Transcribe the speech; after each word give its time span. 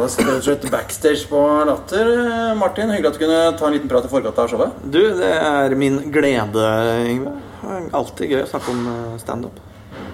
det 0.00 0.24
rett 0.24 0.34
og 0.36 0.44
slett 0.46 0.66
backstage 0.72 1.28
på 1.30 1.40
Latter. 1.68 2.08
Martin, 2.58 2.90
hyggelig 2.94 3.10
at 3.10 3.16
du 3.18 3.22
kunne 3.24 3.40
ta 3.58 3.68
en 3.68 3.74
liten 3.76 3.90
prat 3.90 4.06
i 4.06 4.10
forkant 4.12 4.38
av 4.38 4.50
showet. 4.50 4.82
Du, 4.84 5.00
det 5.18 5.32
er 5.36 5.74
min 5.78 6.00
glede, 6.14 6.66
Yngve. 7.08 7.34
Alltid 7.96 8.30
gøy 8.32 8.44
å 8.44 8.50
snakke 8.50 8.74
om 8.74 8.84
eh, 8.92 9.16
standup. 9.22 9.58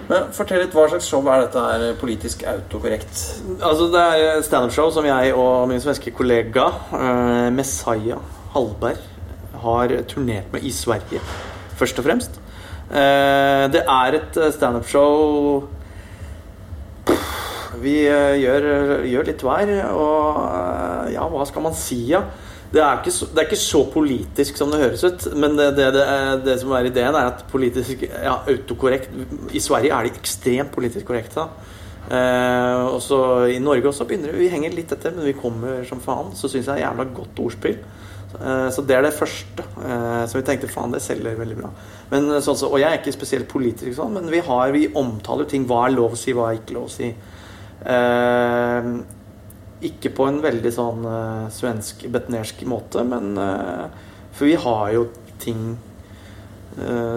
Men 0.09 0.29
Fortell 0.35 0.61
litt, 0.61 0.73
Hva 0.75 0.85
slags 0.89 1.07
show 1.09 1.25
er 1.29 1.45
dette 1.45 1.61
her 1.61 1.85
politisk 2.01 2.45
autokorrekt? 2.49 3.21
Altså, 3.55 3.89
det 3.93 4.01
er 4.03 4.41
standup-show 4.45 4.91
som 4.93 5.07
jeg 5.07 5.33
og 5.33 5.67
min 5.71 5.81
svenske 5.81 6.13
kollega 6.15 6.67
eh, 6.93 7.49
Messiah 7.53 8.21
Hallberg 8.53 9.01
har 9.65 9.93
turnert 10.09 10.51
med 10.53 10.65
i 10.67 10.73
Sverige, 10.75 11.21
først 11.79 12.01
og 12.01 12.05
fremst. 12.05 12.37
Eh, 12.89 13.65
det 13.73 13.81
er 13.81 14.19
et 14.19 14.37
standup-show 14.57 15.63
vi 17.85 17.95
eh, 18.09 18.39
gjør, 18.41 18.67
gjør, 19.07 19.29
litt 19.29 19.45
hver. 19.45 19.71
Og 19.93 20.41
eh, 20.41 21.13
ja, 21.15 21.29
hva 21.31 21.45
skal 21.47 21.65
man 21.67 21.77
si, 21.77 22.01
ja? 22.11 22.25
Det 22.75 22.81
er, 22.81 22.97
det 23.05 23.39
er 23.39 23.45
ikke 23.45 23.61
så 23.61 23.83
politisk 23.87 24.57
som 24.59 24.73
det 24.73 24.81
høres 24.81 25.05
ut. 25.05 25.29
Men 25.37 25.55
det, 25.59 25.69
det, 25.77 25.91
det, 26.43 26.57
som 26.61 26.73
er 26.75 26.89
ideen, 26.89 27.15
er 27.15 27.31
at 27.31 27.45
politisk 27.51 28.03
ja, 28.09 28.39
autokorrekt 28.41 29.13
I 29.55 29.61
Sverige 29.63 29.95
er 29.95 30.09
de 30.09 30.17
ekstremt 30.19 30.73
politisk 30.75 31.07
korrekte. 31.07 31.47
Eh, 32.05 32.81
og 32.85 32.99
så 33.01 33.19
I 33.49 33.61
Norge 33.63 33.89
også 33.89 34.05
begynner 34.05 34.35
vi 34.37 34.49
henger 34.51 34.75
litt 34.75 34.91
etter, 34.93 35.13
men 35.15 35.29
vi 35.29 35.37
kommer 35.37 35.85
som 35.87 36.01
faen. 36.03 36.33
Så 36.37 36.49
syns 36.49 36.65
jeg 36.65 36.73
det 36.73 36.81
er 36.81 36.87
jævla 36.89 37.07
godt 37.15 37.45
ordspill. 37.45 37.79
Eh, 38.35 38.69
så 38.73 38.83
det 38.85 38.97
er 38.97 39.05
det 39.05 39.13
første. 39.15 39.65
Eh, 39.85 40.25
så 40.27 40.39
vi 40.39 40.45
tenkte 40.45 40.71
faen, 40.71 40.93
det 40.93 41.03
selger 41.05 41.37
veldig 41.39 41.57
bra. 41.61 41.71
Men, 42.11 42.29
sånn, 42.41 42.57
så, 42.59 42.69
og 42.69 42.81
jeg 42.81 42.91
er 42.91 42.99
ikke 42.99 43.15
spesielt 43.15 43.49
politisk 43.51 43.95
sånn, 43.97 44.13
men 44.17 44.29
vi, 44.31 44.41
har, 44.45 44.73
vi 44.75 44.89
omtaler 44.93 45.47
ting. 45.49 45.65
Hva 45.69 45.85
er 45.85 45.95
lov 45.95 46.17
å 46.17 46.19
si, 46.19 46.35
hva 46.35 46.51
er 46.51 46.59
ikke 46.59 46.77
lov 46.77 46.89
å 46.89 46.93
si. 46.93 47.13
Eh, 47.81 48.87
ikke 49.85 50.11
på 50.15 50.25
en 50.29 50.39
veldig 50.41 50.71
sånn 50.73 51.03
uh, 51.05 51.47
svensk, 51.53 52.05
betnersk 52.09 52.61
måte, 52.69 53.03
men 53.05 53.35
uh, 53.37 53.91
For 54.35 54.47
vi 54.47 54.55
har 54.59 54.93
jo 54.95 55.09
ting 55.39 55.75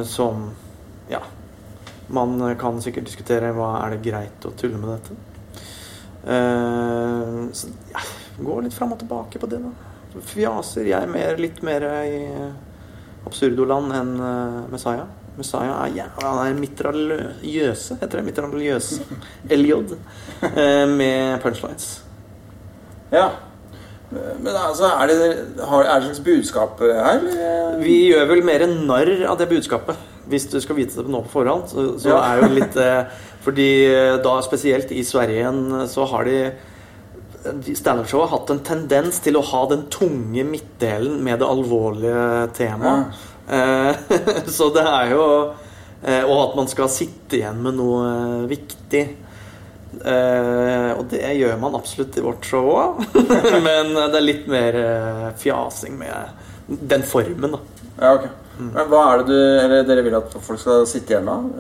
som 0.07 0.53
Ja. 1.11 1.19
Man 2.15 2.39
kan 2.61 2.77
sikkert 2.79 3.09
diskutere 3.09 3.49
hva 3.57 3.73
er 3.81 3.97
det 3.97 4.05
greit 4.05 4.45
å 4.47 4.53
tulle 4.55 4.79
med 4.79 4.93
dette. 4.93 5.17
så 7.59 7.71
ja, 7.91 8.05
går 8.39 8.63
litt 8.63 8.77
fram 8.77 8.95
og 8.95 9.01
tilbake 9.01 9.41
på 9.43 9.51
det, 9.51 9.59
da. 9.65 10.21
Fjaser. 10.31 10.87
Jeg 10.87 11.09
er 11.09 11.11
mer, 11.11 11.35
litt 11.43 11.59
mer 11.67 11.89
i 12.07 12.23
absurdoland 13.27 13.97
enn 13.99 14.15
Messiah. 14.71 15.11
Messiah 15.39 15.85
er 15.85 15.95
jævla 15.95 16.35
Han 16.35 16.41
er 16.47 16.59
mitraljøse, 16.59 17.99
heter 18.01 18.19
det. 18.19 18.25
Mitraljøse. 18.27 19.03
LJ. 19.51 19.75
med 20.99 21.39
punchlines. 21.43 21.93
Ja. 23.13 23.29
Men 24.11 24.55
altså, 24.57 24.89
er 24.89 25.11
det, 25.11 25.17
er 25.21 25.83
det 25.85 25.97
et 25.97 26.07
slags 26.07 26.21
budskap 26.25 26.81
her? 26.81 27.21
Vi 27.83 27.97
gjør 28.09 28.31
vel 28.31 28.45
mer 28.47 28.65
narr 28.71 29.11
av 29.29 29.37
det 29.41 29.51
budskapet. 29.51 29.99
Hvis 30.29 30.49
du 30.49 30.59
skal 30.61 30.77
vite 30.77 31.01
det 31.01 31.13
nå 31.13 31.23
på 31.25 31.39
forhånd, 31.39 31.69
så, 31.71 31.85
så 32.01 32.13
ja. 32.13 32.19
er 32.21 32.43
jo 32.43 32.49
litt 32.53 32.75
eh, 32.77 33.21
Fordi 33.45 33.69
eh, 33.89 34.17
da 34.21 34.35
spesielt 34.45 34.91
i 34.93 35.05
Sverige 35.07 35.41
igjen, 35.41 35.63
så 35.89 36.05
har 36.11 36.29
de 36.29 36.41
Standup-showet 37.49 38.27
har 38.27 38.33
hatt 38.35 38.51
en 38.53 38.61
tendens 38.67 39.21
til 39.25 39.39
å 39.39 39.45
ha 39.47 39.63
den 39.71 39.87
tunge 39.93 40.43
midtdelen 40.45 41.21
med 41.25 41.39
det 41.41 41.49
alvorlige 41.49 42.49
temaet. 42.59 43.13
Ja. 43.15 43.37
Eh, 43.49 44.19
så 44.57 44.69
det 44.75 44.85
er 44.85 45.15
jo 45.15 45.25
Og 45.99 46.37
at 46.43 46.53
man 46.55 46.69
skal 46.71 46.91
sitte 46.93 47.41
igjen 47.41 47.57
med 47.65 47.75
noe 47.75 48.45
viktig. 48.47 49.01
Uh, 49.99 50.93
og 50.95 51.09
det 51.11 51.33
gjør 51.41 51.57
man 51.59 51.75
absolutt 51.75 52.15
i 52.21 52.23
vårt 52.23 52.47
show 52.47 52.69
òg. 52.71 53.01
Men 53.67 53.91
det 53.97 54.21
er 54.21 54.23
litt 54.23 54.45
mer 54.47 54.79
fjasing 55.41 55.97
med 55.99 56.69
den 56.69 57.03
formen, 57.03 57.57
da. 57.57 57.83
Ja, 57.99 58.13
ok. 58.13 58.29
Mm. 58.59 58.71
Men 58.75 58.89
hva 58.91 59.03
er 59.09 59.21
det 59.21 59.27
du, 59.29 59.37
eller 59.65 59.85
dere 59.87 60.03
vil 60.07 60.17
at 60.19 60.33
folk 60.43 60.59
skal 60.63 60.87
sitte 60.91 61.15
igjen 61.15 61.29
med? 61.29 61.51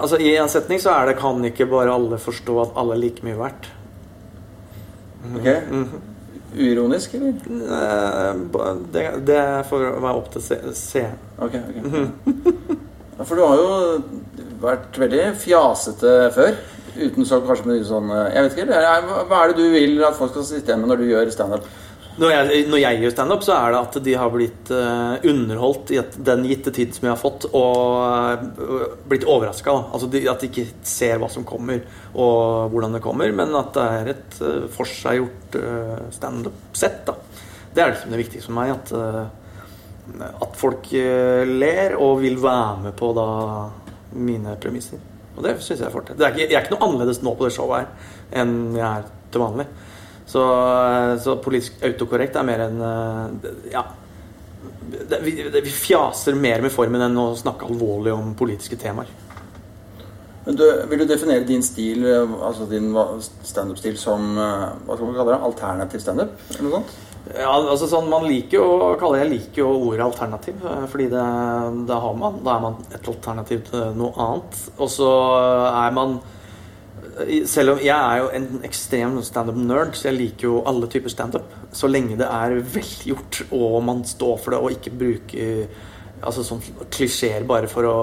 Altså 0.00 0.18
I 0.18 0.32
en 0.38 0.50
setning 0.50 0.80
så 0.82 0.94
er 0.94 1.06
det 1.06 1.18
'kan 1.18 1.44
ikke 1.46 1.66
bare 1.70 1.94
alle 1.94 2.18
forstå 2.18 2.60
at 2.62 2.76
alle 2.76 2.94
er 2.94 3.02
like 3.02 3.26
mye 3.26 3.38
verdt'. 3.38 3.70
Ok. 5.36 5.46
Mm 5.70 5.84
-hmm. 5.84 6.13
Uironisk, 6.54 7.14
eller? 7.18 7.32
Det, 8.94 9.04
det 9.26 9.40
får 9.70 9.86
være 10.02 10.14
opp 10.14 10.30
til 10.32 10.44
seeren. 10.78 11.18
Ok, 11.38 11.54
ok. 11.54 11.76
-hmm. 11.84 12.78
For 13.24 13.34
du 13.34 13.44
har 13.46 13.56
jo 13.56 14.02
vært 14.62 14.98
veldig 14.98 15.24
fjasete 15.38 16.14
før. 16.34 16.56
Uten 16.94 17.26
så 17.26 17.40
kanskje 17.42 17.66
med 17.66 17.86
sånn 17.86 18.10
eh, 18.14 18.34
Jeg 18.36 18.42
vet 18.44 18.58
ikke. 18.58 18.82
Hva 19.28 19.40
er 19.40 19.50
det 19.50 19.56
du 19.58 19.72
vil 19.72 20.04
at 20.06 20.14
folk 20.18 20.30
skal 20.30 20.44
sitte 20.46 20.70
igjen 20.70 20.84
med 20.84 20.92
når 20.92 21.02
du 21.02 21.08
gjør 21.10 21.30
standup? 21.34 21.66
Når 22.14 22.30
jeg, 22.30 22.58
når 22.70 22.78
jeg 22.78 22.98
gjør 23.02 23.12
standup, 23.16 23.40
så 23.42 23.54
er 23.56 23.72
det 23.74 23.78
at 23.80 23.96
de 24.06 24.12
har 24.14 24.30
blitt 24.30 24.68
uh, 24.70 25.16
underholdt 25.26 25.90
i 25.90 25.98
den 26.28 26.44
gitte 26.46 26.70
tid 26.74 26.92
som 26.94 27.08
jeg 27.08 27.10
har 27.10 27.18
fått, 27.18 27.46
og 27.50 28.44
uh, 28.54 28.84
blitt 29.10 29.26
overraska. 29.26 29.74
Altså 29.90 30.06
de, 30.12 30.22
at 30.30 30.44
de 30.44 30.50
ikke 30.52 30.68
ser 30.86 31.18
hva 31.18 31.26
som 31.32 31.46
kommer, 31.48 31.82
og 32.14 32.70
hvordan 32.70 32.94
det 32.94 33.02
kommer, 33.02 33.34
men 33.34 33.56
at 33.58 33.72
det 33.74 33.86
er 33.96 34.12
et 34.12 34.36
uh, 34.44 34.68
forseggjort 34.76 35.58
uh, 35.58 36.04
standup-sett. 36.14 37.10
Det 37.74 37.82
er 37.82 37.90
liksom 37.90 38.14
det 38.14 38.20
viktigste 38.22 38.46
for 38.46 38.58
meg. 38.60 38.76
At, 38.76 38.92
at 40.46 40.54
folk 40.60 40.92
ler 40.94 41.96
og 41.98 42.20
vil 42.22 42.36
være 42.38 42.84
med 42.84 42.94
på 42.94 43.08
da 43.16 43.26
mine 44.14 44.54
premisser. 44.62 45.02
Og 45.34 45.42
det 45.42 45.56
syns 45.58 45.82
jeg 45.82 45.90
er 45.90 46.06
til. 46.06 46.22
Jeg 46.22 46.46
er 46.46 46.62
ikke 46.62 46.76
noe 46.76 46.86
annerledes 46.86 47.24
nå 47.26 47.34
på 47.34 47.48
det 47.48 47.56
showet 47.56 47.82
her 47.82 48.44
enn 48.44 48.76
jeg 48.78 48.86
er 48.86 49.10
til 49.34 49.42
vanlig. 49.42 49.66
Så, 50.26 50.42
så 51.20 51.36
politisk 51.44 51.82
autokorrekt 51.84 52.38
er 52.40 52.48
mer 52.48 52.66
enn 52.68 52.80
eh, 52.80 53.52
Ja. 53.74 53.84
Det, 54.94 55.18
vi, 55.24 55.32
det, 55.42 55.60
vi, 55.64 55.72
fjaser 55.72 56.36
mer 56.38 56.62
med 56.64 56.72
formen 56.72 57.02
enn 57.02 57.16
å 57.18 57.32
snakke 57.36 57.66
alvorlig 57.66 58.12
om 58.14 58.32
politiske 58.38 58.76
temaer. 58.80 59.08
Men 60.44 60.58
du, 60.60 60.64
Vil 60.90 61.02
du 61.02 61.06
definere 61.08 61.44
din 61.48 61.64
stil, 61.64 62.04
altså 62.06 62.68
din 62.68 62.92
standup-stil, 63.44 63.96
som 64.00 64.36
eh, 64.38 64.68
hva 64.84 64.96
skal 64.96 65.08
man 65.08 65.18
kalle 65.18 65.34
det, 65.34 65.40
alternativ 65.48 66.04
standup? 66.04 66.38
Eller 66.52 66.68
noe 66.68 66.78
sånt? 66.78 66.94
Ja, 67.32 67.54
altså 67.56 67.88
sånn, 67.88 68.10
Man 68.12 68.26
liker 68.28 68.58
jo 68.58 68.64
å 68.84 68.88
kalle 69.00 69.22
Jeg 69.22 69.30
liker 69.30 69.62
jo 69.62 69.70
ordet 69.88 70.04
alternativ, 70.04 70.60
eh, 70.60 70.84
fordi 70.92 71.08
det, 71.12 71.24
det 71.88 72.00
har 72.04 72.16
man. 72.20 72.40
Da 72.44 72.56
er 72.56 72.64
man 72.66 72.78
et 72.90 73.10
alternativ 73.10 73.64
til 73.70 73.92
noe 73.98 74.12
annet. 74.20 74.64
Og 74.76 74.90
så 74.92 75.10
er 75.70 75.94
man 75.96 76.18
Selv 77.46 77.74
om 77.74 77.82
jeg 77.82 77.94
er 77.94 78.20
jo 78.22 78.30
en 78.34 78.48
ekstrem 78.66 79.18
standup-nerd, 79.22 79.94
så 79.94 80.08
jeg 80.10 80.18
liker 80.18 80.48
jo 80.48 80.62
alle 80.66 80.88
typer 80.90 81.12
standup. 81.12 81.52
Så 81.74 81.90
lenge 81.90 82.18
det 82.18 82.26
er 82.26 82.56
velgjort, 82.74 83.44
og 83.54 83.76
man 83.86 84.02
står 84.08 84.40
for 84.42 84.54
det, 84.54 84.60
og 84.60 84.74
ikke 84.74 84.96
bruker 84.98 85.66
altså 86.24 86.44
sånn 86.46 86.62
klisjeer 86.88 87.46
bare 87.48 87.70
for 87.70 87.90
å 87.90 87.98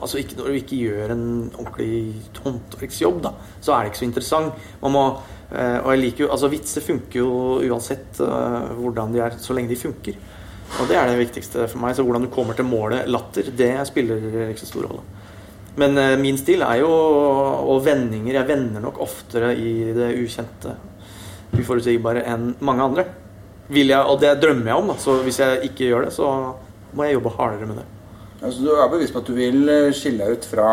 Altså 0.00 0.20
ikke, 0.20 0.36
Når 0.36 0.46
du 0.46 0.56
ikke 0.56 0.76
gjør 0.76 1.12
en 1.12 1.24
ordentlig 1.58 2.20
håndverksjobb, 2.44 3.16
da, 3.24 3.32
så 3.64 3.72
er 3.74 3.82
det 3.82 3.90
ikke 3.90 4.00
så 4.00 4.06
interessant. 4.06 4.66
Man 4.80 4.92
må 4.94 5.02
Eh, 5.50 5.78
og 5.82 5.88
jeg 5.90 6.02
liker 6.04 6.24
jo, 6.24 6.30
altså 6.30 6.50
Vitser 6.50 6.84
funker 6.84 7.24
jo 7.24 7.30
uansett 7.66 8.20
hvordan 8.20 9.14
de 9.14 9.22
er, 9.24 9.38
så 9.42 9.56
lenge 9.56 9.72
de 9.72 9.80
funker. 9.80 10.18
Og 10.78 10.86
det 10.86 10.98
er 10.98 11.10
det 11.10 11.18
viktigste 11.18 11.66
for 11.66 11.82
meg. 11.82 11.96
Så 11.98 12.04
hvordan 12.06 12.26
du 12.26 12.30
kommer 12.32 12.54
til 12.54 12.68
målet 12.68 13.10
latter, 13.10 13.50
det 13.58 13.72
spiller 13.90 14.50
ikke 14.50 14.62
så 14.62 14.70
stor 14.70 14.86
rolle. 14.86 15.02
Men 15.78 15.98
uh, 15.98 16.16
min 16.18 16.38
stil 16.38 16.64
er 16.66 16.80
jo 16.82 16.90
Og 16.90 17.84
vendinger. 17.84 18.40
Jeg 18.40 18.48
vender 18.48 18.82
nok 18.82 18.98
oftere 19.04 19.52
i 19.54 19.92
det 19.94 20.10
ukjente, 20.18 20.74
uforutsigbare, 21.54 22.24
enn 22.26 22.54
mange 22.64 22.86
andre. 22.88 23.06
Jeg, 23.70 24.00
og 24.00 24.18
det 24.22 24.34
drømmer 24.42 24.72
jeg 24.72 24.82
om, 24.82 24.90
da. 24.90 24.96
Så 24.98 25.20
hvis 25.22 25.38
jeg 25.38 25.70
ikke 25.70 25.92
gjør 25.92 26.08
det, 26.08 26.14
så 26.16 26.26
må 26.92 27.06
jeg 27.06 27.20
jobbe 27.20 27.36
hardere 27.36 27.68
med 27.70 27.78
det. 27.78 27.86
Altså, 28.40 28.64
du 28.64 28.72
er 28.72 28.90
bevisst 28.90 29.14
på 29.14 29.20
at 29.20 29.28
du 29.28 29.36
vil 29.36 29.70
skille 29.94 30.26
deg 30.26 30.40
ut 30.40 30.48
fra 30.48 30.70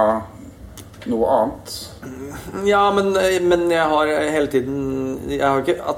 noe 1.11 1.33
annet? 1.35 1.73
Ja, 2.67 2.87
men, 2.95 3.11
men 3.47 3.67
jeg 3.71 3.83
har 3.91 4.11
hele 4.33 4.51
tiden 4.51 4.77
jeg 5.29 5.43
har 5.43 5.61
ikke, 5.61 5.97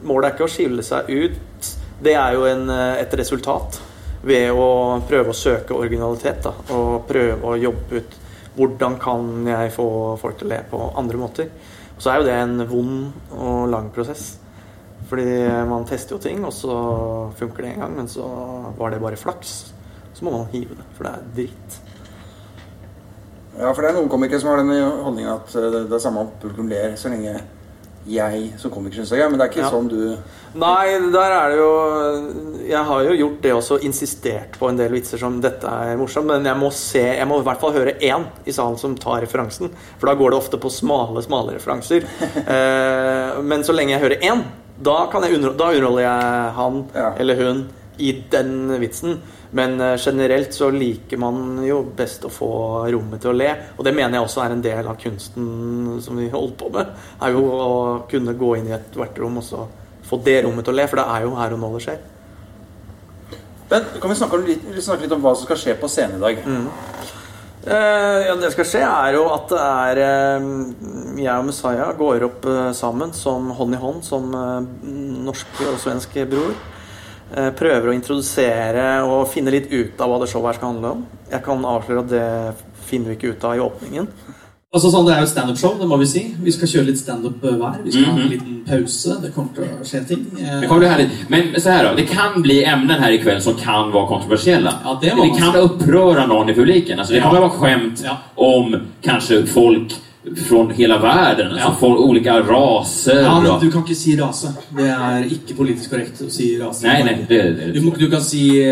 Målet 0.00 0.30
er 0.30 0.34
ikke 0.34 0.46
å 0.46 0.50
skille 0.50 0.82
seg 0.84 1.10
ut. 1.12 1.70
Det 2.00 2.14
er 2.16 2.32
jo 2.32 2.46
en, 2.48 2.70
et 2.72 3.14
resultat 3.20 3.76
ved 4.24 4.48
å 4.56 4.68
prøve 5.08 5.32
å 5.32 5.36
søke 5.36 5.76
originalitet. 5.76 6.40
Da, 6.46 6.54
og 6.72 7.04
prøve 7.08 7.52
å 7.52 7.58
jobbe 7.60 8.00
ut 8.00 8.16
hvordan 8.56 8.98
kan 9.00 9.46
jeg 9.48 9.74
få 9.74 9.88
folk 10.20 10.38
til 10.40 10.48
å 10.48 10.52
le 10.54 10.60
på 10.70 10.80
andre 10.98 11.20
måter. 11.20 11.50
Og 11.96 12.02
så 12.02 12.12
er 12.12 12.20
jo 12.20 12.28
det 12.28 12.36
en 12.38 12.64
vond 12.70 13.36
og 13.36 13.68
lang 13.72 13.90
prosess. 13.94 14.32
Fordi 15.10 15.26
man 15.68 15.86
tester 15.88 16.16
jo 16.16 16.22
ting, 16.22 16.42
og 16.46 16.52
så 16.54 16.74
funker 17.38 17.64
det 17.64 17.74
en 17.74 17.84
gang, 17.84 17.94
men 17.98 18.10
så 18.10 18.26
var 18.78 18.92
det 18.92 19.02
bare 19.02 19.18
flaks. 19.18 19.54
Så 20.14 20.26
må 20.26 20.34
man 20.34 20.50
hive 20.52 20.76
det, 20.78 20.86
for 20.96 21.06
det 21.06 21.12
er 21.12 21.30
dritt. 21.36 21.78
Ja, 23.58 23.72
for 23.74 23.82
det 23.82 23.90
er 23.90 23.96
noen 23.98 24.10
komikere 24.12 24.40
som 24.40 24.52
har 24.52 24.62
den 24.62 24.70
holdninga 24.72 25.34
at 25.34 25.52
det 25.52 25.82
er 25.92 26.02
samme 26.02 26.22
om 26.24 26.30
publikum 26.40 26.70
ler, 26.70 26.94
så 26.96 27.10
lenge 27.12 27.34
jeg 28.08 28.52
som 28.58 28.70
komiker 28.72 28.96
syns 29.00 29.12
er 29.12 29.18
gøy, 29.20 29.30
men 29.30 29.38
det 29.38 29.44
er 29.46 29.50
ikke 29.52 29.64
Ja. 29.66 29.70
sånn 29.70 29.88
du 29.88 30.16
Nei, 30.54 30.98
der 31.12 31.30
er 31.30 31.50
det 31.50 31.58
jo 31.58 32.66
Jeg 32.68 32.84
har 32.84 33.02
jo 33.04 33.12
gjort 33.14 33.40
det 33.42 33.52
også, 33.52 33.78
insistert 33.86 34.58
på 34.58 34.68
en 34.68 34.76
del 34.76 34.90
vitser 34.90 35.18
som 35.18 35.40
dette 35.40 35.64
er 35.68 35.96
morsomt, 35.96 36.26
men 36.26 36.44
jeg 36.44 36.56
må 36.56 36.72
se 36.72 36.98
Jeg 37.18 37.26
må 37.28 37.38
i 37.40 37.44
hvert 37.44 37.60
fall 37.60 37.72
høre 37.72 37.94
én 38.00 38.24
i 38.46 38.50
salen 38.52 38.78
som 38.78 38.96
tar 38.96 39.20
referansen, 39.20 39.70
for 39.98 40.06
da 40.06 40.14
går 40.14 40.30
det 40.30 40.38
ofte 40.40 40.58
på 40.58 40.70
smale, 40.72 41.22
smale 41.22 41.54
referanser. 41.58 42.04
Eh, 42.50 43.40
men 43.42 43.62
så 43.62 43.72
lenge 43.76 43.90
jeg 43.94 44.00
hører 44.00 44.20
én, 44.22 44.42
da, 44.82 45.06
kan 45.12 45.22
jeg 45.22 45.34
under, 45.36 45.52
da 45.52 45.70
underholder 45.70 46.02
jeg 46.02 46.52
han 46.56 46.84
Ja. 46.94 47.12
eller 47.18 47.34
hun 47.36 47.68
i 48.00 48.12
den 48.32 48.80
vitsen. 48.80 49.18
Men 49.56 49.80
eh, 49.80 49.96
generelt 49.98 50.54
så 50.54 50.70
liker 50.70 51.20
man 51.20 51.60
jo 51.66 51.82
best 51.96 52.24
å 52.26 52.32
få 52.32 52.52
rommet 52.92 53.22
til 53.22 53.32
å 53.32 53.36
le. 53.36 53.50
Og 53.76 53.84
det 53.86 53.94
mener 53.96 54.18
jeg 54.18 54.28
også 54.28 54.44
er 54.44 54.54
en 54.54 54.64
del 54.64 54.88
av 54.90 54.98
kunsten 55.00 55.98
som 56.04 56.20
vi 56.20 56.30
holder 56.30 56.56
på 56.60 56.72
med. 56.76 56.94
Er 57.20 57.36
jo 57.36 57.44
å 57.50 57.70
kunne 58.10 58.36
gå 58.38 58.54
inn 58.58 58.70
i 58.70 58.76
ethvert 58.76 59.18
rom 59.20 59.40
og 59.42 59.46
så 59.46 59.66
få 60.10 60.18
det 60.26 60.40
rommet 60.44 60.66
til 60.66 60.74
å 60.74 60.80
le, 60.80 60.88
for 60.90 60.98
det 60.98 61.06
er 61.14 61.26
jo 61.26 61.36
her 61.38 61.54
og 61.54 61.62
nå 61.62 61.70
det 61.76 61.84
skjer. 61.86 62.02
Men 63.70 63.88
kan 64.02 64.10
vi 64.10 64.18
snakke 64.18 64.38
litt, 64.42 64.64
snakke 64.82 65.06
litt 65.06 65.14
om 65.14 65.22
hva 65.22 65.36
som 65.38 65.46
skal 65.46 65.58
skje 65.60 65.76
på 65.78 65.90
scenen 65.90 66.18
i 66.18 66.24
dag? 66.24 66.40
Eh, 67.60 68.18
ja, 68.24 68.34
det 68.40 68.50
skal 68.54 68.66
skje, 68.66 68.80
er 68.82 69.14
jo 69.18 69.26
at 69.34 69.50
det 69.52 69.60
er 69.60 69.98
eh, 70.00 70.46
Jeg 71.20 71.34
og 71.34 71.44
Messiah 71.50 71.90
går 71.98 72.24
opp 72.24 72.46
eh, 72.48 72.70
sammen 72.74 73.12
som 73.12 73.50
hånd 73.58 73.76
i 73.76 73.80
hånd 73.82 74.00
som 74.06 74.32
eh, 74.32 74.86
norsk 75.28 75.60
og 75.68 75.76
svensk 75.82 76.16
bror. 76.30 76.56
Eh, 77.36 77.50
prøver 77.54 77.90
å 77.90 77.94
introdusere 77.94 78.84
og 79.06 79.28
finne 79.30 79.52
litt 79.54 79.70
ut 79.70 80.00
av 80.02 80.10
hva 80.10 80.18
det 80.18 80.26
showet 80.32 80.50
her 80.50 80.58
skal 80.58 80.72
handle 80.72 80.90
om. 80.96 81.06
Jeg 81.30 81.42
kan 81.46 81.62
avsløre 81.62 82.02
at 82.02 82.08
det 82.10 82.28
finner 82.90 83.12
vi 83.12 83.18
ikke 83.20 83.34
ut 83.36 83.44
av 83.46 83.54
i 83.54 83.62
åpningen. 83.62 84.08
Altså 84.74 84.90
sånn, 84.90 85.06
Det 85.06 85.14
er 85.14 85.18
jo 85.18 85.26
et 85.26 85.30
standup-show, 85.32 85.78
det 85.80 85.86
må 85.90 85.96
vi 85.98 86.06
si. 86.06 86.20
Vi 86.42 86.52
skal 86.54 86.68
kjøre 86.68 86.86
litt 86.90 86.98
standup 86.98 87.42
eh, 87.44 87.54
hver. 87.58 87.78
Vi 87.84 87.90
skal 87.94 88.04
ha 88.04 88.18
en 88.20 88.28
liten 88.30 88.58
pause. 88.66 89.16
Det 89.22 89.30
kommer 89.34 89.54
til 89.54 89.64
å 89.66 89.86
skje 89.86 90.02
ting. 90.08 90.26
Eh, 90.38 90.60
Det 90.60 90.68
kommer 90.68 90.84
bli 90.84 90.90
härligt. 90.90 91.16
Men 91.30 91.54
så 91.60 91.70
her 91.70 91.84
då, 91.88 91.94
det 91.96 92.08
kan 92.10 92.42
bli 92.42 92.64
emner 92.64 92.98
her 92.98 93.10
i 93.12 93.18
kveld 93.22 93.42
som 93.42 93.54
kan 93.54 93.90
være 93.94 94.06
kontroversiella. 94.10 94.74
Ja, 94.84 94.98
det 95.02 95.14
det 95.22 95.30
kan 95.38 95.54
opprøre 95.62 96.26
noen 96.26 96.50
i 96.50 96.54
publiken. 96.54 96.98
Alltså, 96.98 97.14
det 97.14 97.20
Ja. 97.22 97.30
være 97.30 97.40
vara 97.46 97.58
skämt 97.58 98.02
Ja. 98.04 98.16
om 98.36 98.74
kanskje 99.02 99.46
folk 99.46 99.92
från 100.48 100.70
hela 100.70 100.98
världen. 100.98 101.46
Alltså 101.52 101.68
Ja. 101.68 101.76
folk, 101.80 102.00
olika 102.00 102.40
raser. 102.40 103.22
Ja, 103.22 103.40
men 103.40 103.60
Du 103.60 103.70
kan 103.72 103.82
ikke 103.82 103.94
si 103.94 104.16
rase. 104.16 104.52
Det 104.76 104.88
er 104.88 105.24
ikke 105.24 105.54
politisk 105.56 105.90
korrekt 105.90 106.20
å 106.22 106.28
si 106.30 106.58
rase. 106.60 106.86
Nej, 106.86 107.04
nej, 107.04 107.26
det, 107.28 107.42
det, 107.42 107.72
Du, 107.72 107.90
du 107.98 108.10
kan 108.10 108.20
si 108.22 108.62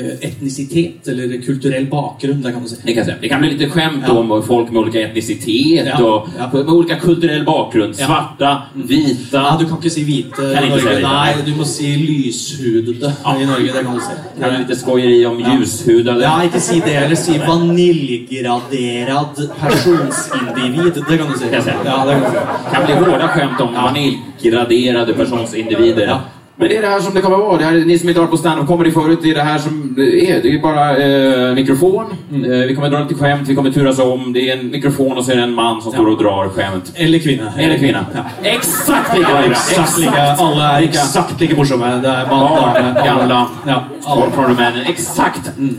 eh, 0.00 0.28
etnisitet 0.28 1.08
eller 1.08 1.42
kulturell 1.46 1.86
bakgrunn. 1.86 2.42
Det 2.42 2.52
kan 2.52 2.60
man 2.60 2.68
si. 2.68 2.76
det 2.84 2.94
kan, 2.94 3.06
det 3.20 3.28
kan 3.28 3.40
bli 3.40 3.50
lite 3.50 3.70
skämt 3.70 4.04
Ja. 4.08 4.12
om 4.12 4.42
folk 4.42 4.70
med 4.70 4.80
olika 4.82 5.00
etnicitet 5.00 5.86
Ja, 5.86 6.04
och 6.04 6.28
ja. 6.38 6.50
med 6.52 6.68
olika 6.68 6.96
kulturell 6.96 7.44
bakgrund. 7.44 7.94
Ja. 7.98 8.06
Svarta, 8.06 8.62
vita. 8.74 9.36
Ja, 9.36 9.56
Du 9.60 9.66
kan 9.68 9.76
ikke 9.78 9.90
si 9.90 10.04
hvite 10.04 10.54
Kan 10.54 10.64
i 10.64 10.68
Norge. 10.68 10.82
hvite. 10.82 11.02
Nei, 11.02 11.34
du 11.46 11.54
må 11.54 11.64
si 11.64 11.86
lyshudede 11.96 13.12
i 13.42 13.46
Norge. 13.46 13.72
Det 13.72 13.84
kan 13.84 13.94
du 13.94 14.00
si. 14.00 14.40
kan 14.40 14.52
du 14.52 14.58
lite 14.58 14.76
skojeri 14.76 15.26
om 15.26 15.40
Ja. 15.40 15.54
ljushudade. 15.58 16.22
Ja, 16.22 16.42
ikke 16.44 16.60
si 16.60 16.80
det. 16.80 16.94
Eller 16.96 17.16
si 17.16 17.38
vaniljgraderad 17.38 19.50
personsindivid. 19.60 20.94
Det 21.08 21.18
kan 21.18 21.26
du. 21.26 21.32
Kan 21.50 21.62
säga. 21.62 21.76
Ja, 21.84 22.04
det 22.04 22.12
kan 22.20 22.30
si. 22.32 22.38
kan 22.74 22.84
bli 22.86 22.94
hårda 22.94 23.28
skämt 23.28 23.60
om 23.60 23.74
vaniljgraderade 23.74 25.14
personsindivider. 25.14 26.18
Ja. 26.58 26.62
Men 26.64 26.68
det 26.68 26.76
är 26.76 26.82
det 26.82 26.88
här 26.88 27.00
som 27.00 27.14
det 27.14 27.20
kommer 27.20 27.36
vara. 27.36 27.58
Det 27.58 27.64
här, 27.64 27.72
ni 27.72 27.98
som 27.98 28.08
inte 28.08 28.20
har 28.20 28.26
på 28.28 28.36
stand-up 28.36 28.66
comedy 28.66 28.90
förut, 28.90 29.18
det 29.22 29.30
är 29.30 29.34
det 29.34 29.42
här 29.42 29.58
som 29.58 29.94
det 29.96 30.30
är. 30.30 30.42
Det 30.42 30.54
är 30.54 30.58
bara 30.58 30.96
eh, 30.96 31.54
mikrofon. 31.54 32.04
Mm. 32.32 32.52
Eh, 32.52 32.66
vi 32.66 32.74
kommer 32.74 32.90
dra 32.90 32.98
lite 32.98 33.14
skämt, 33.14 33.48
vi 33.48 33.54
kommer 33.54 33.70
turas 33.70 33.98
om. 33.98 34.32
Det 34.32 34.50
är 34.50 34.56
en 34.58 34.70
mikrofon 34.70 35.18
och 35.18 35.24
så 35.24 35.32
är 35.32 35.36
det 35.36 35.42
en 35.42 35.54
man 35.54 35.82
som 35.82 35.92
Ja. 35.92 35.98
står 35.98 36.06
och 36.10 36.18
drar 36.22 36.48
skämt. 36.48 36.92
Eller 36.94 37.18
kvinne. 37.18 37.52
Eller 37.58 37.78
kvinna. 37.78 38.06
Ja. 38.14 38.20
Exakt 38.42 39.18
lika 39.18 39.30
Ja, 39.30 39.36
bra. 39.36 39.50
exakt 39.50 39.98
like, 39.98 40.20
alle 40.38 40.78
er 40.78 40.82
eksakt 40.88 41.40
like 41.40 41.56
morsomme. 41.56 41.86
Det 41.86 42.08
er 42.08 42.26
bare, 42.28 42.40
Barn, 42.48 43.04
gamla, 43.04 43.46
Ja. 43.66 43.84
Folk 44.14 44.34
från 44.34 44.44
Rumänien. 44.44 44.86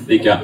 Lika 0.07 0.37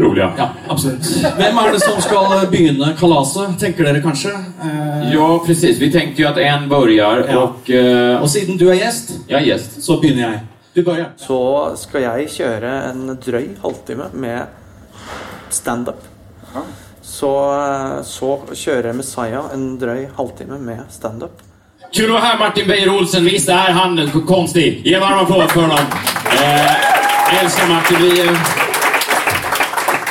roliga. 0.00 0.32
Ja, 0.38 0.44
ja. 0.44 0.70
absolutt. 0.72 1.04
Hvem 1.36 1.58
er 1.58 1.72
det 1.72 1.80
som 1.82 2.00
skal 2.00 2.46
begynne 2.50 2.92
kalaset, 2.98 3.58
tenker 3.60 3.84
dere 3.84 4.02
kanskje? 4.04 4.32
Eh, 4.62 5.12
Ja, 5.12 5.38
precis. 5.46 5.78
Vi 5.80 5.90
tenkte 5.90 6.22
jo 6.22 6.28
at 6.28 6.38
en 6.38 6.68
begynner, 6.68 7.24
Ja. 7.28 7.38
og 7.42 7.68
Eh, 7.68 8.22
Og 8.22 8.28
siden 8.28 8.56
du 8.58 8.68
er 8.70 8.74
gjest, 8.80 9.12
jeg 9.28 9.42
er 9.42 9.46
gjest, 9.46 9.82
så 9.84 10.00
begynner 10.00 10.30
jeg. 10.30 10.40
Du 10.74 10.82
börjar. 10.82 11.10
Så 11.18 11.76
skal 11.76 12.00
jeg 12.02 12.28
kjøre 12.28 12.90
en 12.90 13.18
drøy 13.26 13.48
halvtime 13.62 14.08
med 14.14 14.46
standup. 15.50 16.00
Så, 17.02 17.28
så 18.04 18.38
kjører 18.54 18.94
Messiah 18.94 19.50
en 19.52 19.76
drøy 19.78 20.06
halvtime 20.16 20.58
med 20.58 20.84
standup. 20.90 21.40
Kul 21.92 22.08
å 22.08 22.14
vara 22.14 22.38
Martin 22.38 22.64
Beyer-Olsen. 22.70 23.24
Visst 23.28 23.50
her 23.52 23.72
handel 23.76 24.08
konstig? 24.24 24.80
Gi 24.84 24.94
en 24.94 25.00
varm 25.02 25.18
applaus 25.26 25.52
for 25.52 25.68
ham. 25.68 25.86
Eh, 26.32 27.42
elsker 27.42 27.68
Martin. 27.68 27.96
Vi, 28.00 28.20
eh, 28.20 28.61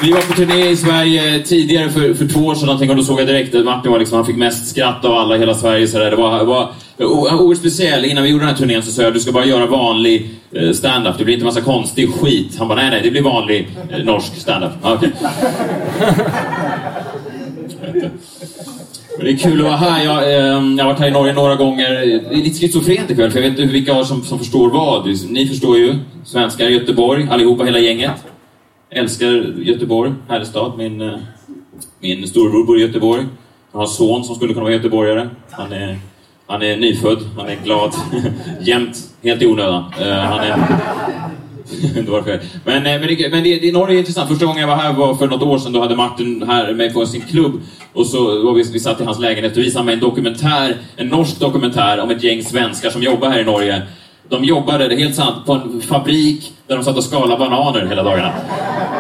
vi 0.02 0.12
var 0.12 0.22
på 0.22 0.34
turné 0.34 0.70
i 0.70 0.78
Sverige 0.78 1.44
tidigare 1.44 1.90
för, 1.90 2.14
för 2.14 2.28
två 2.28 2.40
år 2.40 2.56
sedan 2.56 2.90
och 2.90 2.96
då 2.96 3.04
såg 3.04 3.20
jag 3.20 3.28
direkt 3.28 3.56
att 3.56 3.66
Martin 3.66 3.92
var 3.92 4.00
liksom, 4.00 4.16
han 4.16 4.26
fick 4.26 4.36
mest 4.36 4.70
skratt 4.70 5.06
av 5.06 5.14
alla 5.14 5.36
i 5.36 5.40
hela 5.40 5.56
Sverige. 5.56 5.88
Så 5.88 6.00
där. 6.00 6.12
Det 6.12 6.16
var, 6.16 6.46
var 6.46 6.72
oerhört 6.98 7.58
speciell. 7.58 8.06
Innan 8.06 8.24
vi 8.24 8.30
gjorde 8.30 8.42
den 8.42 8.50
här 8.50 8.58
turnén 8.58 8.84
så 8.84 8.92
sa 8.92 9.02
jag 9.02 9.14
du 9.14 9.20
ska 9.20 9.32
bara 9.32 9.46
göra 9.46 9.66
vanlig 9.66 10.30
eh, 10.52 10.72
stand-up. 10.72 11.18
Det 11.18 11.26
blir 11.26 11.34
inte 11.34 11.46
massa 11.46 11.62
konstig 11.62 12.14
skit. 12.14 12.56
Han 12.60 12.68
bara 12.68 12.76
nej, 12.76 12.90
nej, 12.90 13.02
det 13.04 13.12
blir 13.12 13.22
vanlig 13.22 13.68
eh, 13.90 14.04
norsk 14.04 14.36
stand-up. 14.36 14.72
Okej. 14.82 15.12
Det 19.20 19.30
är 19.30 19.38
kul 19.38 19.60
att 19.60 19.66
vara 19.66 19.76
här. 19.76 20.06
Jag, 20.06 20.24
eh, 20.24 20.40
jag 20.40 20.84
har 20.84 20.86
varit 20.86 21.00
här 21.00 21.08
i 21.08 21.12
Norge 21.12 21.34
några 21.34 21.56
gånger. 21.56 21.90
Det 21.90 22.36
är 22.36 22.44
lite 22.44 22.60
schizofrent 22.60 23.12
ikväll, 23.12 23.32
för 23.32 23.40
jag 23.40 23.50
vet 23.50 23.60
inte 23.60 23.74
vilka 23.74 24.04
som, 24.04 24.24
som 24.24 24.40
förstår 24.40 24.70
vad. 24.70 25.08
Ni 25.30 25.48
förstår 25.48 25.78
ju. 25.78 25.96
Svenskar 26.26 26.66
i 26.66 26.74
Göteborg, 26.74 27.28
allihopa, 27.32 27.64
hela 27.64 27.80
gänget. 27.80 28.31
Älskar 28.94 29.62
Göteborg, 29.64 30.14
herrestad. 30.28 30.78
Min, 30.78 31.02
eh, 31.02 31.20
min 32.00 32.28
storebror 32.28 32.66
bor 32.66 32.78
i 32.78 32.82
Göteborg. 32.82 33.22
Jeg 33.22 33.78
har 33.78 33.82
en 33.82 33.88
son 33.88 34.24
som 34.24 34.36
skulle 34.36 34.54
kunne 34.54 34.66
være 34.66 34.74
göteborgare. 34.74 35.30
Han 35.52 35.74
er, 35.74 35.96
han 36.50 36.62
er 36.62 36.78
nyfødt, 36.78 37.20
han 37.38 37.50
er 37.50 37.56
glad. 37.64 37.92
Jevnt. 38.68 38.98
helt 39.24 39.42
i 39.42 39.46
onödan. 39.46 39.84
Eh, 40.00 40.32
fel. 42.26 42.40
Men, 42.66 42.88
eh, 42.88 43.00
men, 43.00 43.10
det, 43.10 43.32
men 43.32 43.44
det, 43.44 43.62
det, 43.62 43.74
Norge 43.74 43.94
er 43.94 43.98
interessant. 43.98 44.30
Første 44.30 44.46
gang 44.46 44.60
jeg 44.60 44.68
var 44.68 44.82
her 44.82 44.94
var 44.94 45.16
for 45.16 45.26
noen 45.26 45.42
år 45.44 45.58
siden. 45.58 45.74
Da 45.74 45.82
hadde 45.82 45.96
Martin 45.96 46.44
her 46.44 46.74
med 46.74 46.94
på 46.94 47.06
sin 47.06 47.22
klubb. 47.22 47.62
og 47.96 48.06
så 48.06 48.18
var 48.44 48.54
vi, 48.54 48.64
vi 48.74 48.80
satt 48.80 49.02
i 49.02 49.04
hans 49.04 49.20
leilighet 49.20 49.58
og 49.58 49.64
viste 49.64 49.84
meg 49.84 49.94
en 49.94 50.02
dokumentær, 50.02 50.78
en 50.98 51.08
norsk 51.08 51.40
dokumentær 51.42 52.00
om 52.00 52.12
et 52.12 52.24
gjeng 52.24 52.44
svensker 52.44 52.90
som 52.90 53.02
jobber 53.02 53.30
her 53.30 53.40
i 53.40 53.44
Norge. 53.44 53.82
De 54.32 54.44
jobbade, 54.44 54.88
det 54.88 54.96
är 54.96 55.00
helt 55.00 55.16
sant, 55.16 55.46
på 55.46 55.54
en 55.54 55.82
fabrik 55.82 56.52
där 56.68 56.76
de 56.76 56.84
satt 56.84 56.98
och 56.98 57.04
skalade 57.04 57.38
bananer 57.38 57.86
hela 57.86 58.04
dagarna. 58.04 58.34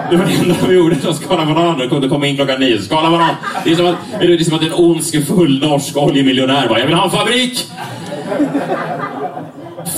Det 0.09 0.17
var 0.17 0.25
det 0.25 0.33
enda 0.33 0.55
de 0.67 0.73
gjorde, 0.73 0.95
de 0.95 1.13
skalade 1.13 1.53
bananer. 1.53 2.01
De 2.01 2.09
kom 2.09 2.23
in 2.23 2.35
klockan 2.35 2.59
nio, 2.59 2.81
skala 2.81 3.11
banan. 3.11 3.35
Det 3.63 3.71
är 3.71 3.75
som 3.75 3.85
att, 3.85 3.95
det 4.19 4.33
är 4.33 4.43
som 4.43 4.53
att 4.53 4.63
en 4.63 4.73
ondskefull 4.73 5.59
norsk 5.59 5.97
oljemiljonär 5.97 6.67
bara, 6.67 6.79
jag 6.79 6.85
vill 6.85 6.95
ha 6.95 7.03
en 7.03 7.11
fabrik! 7.11 7.65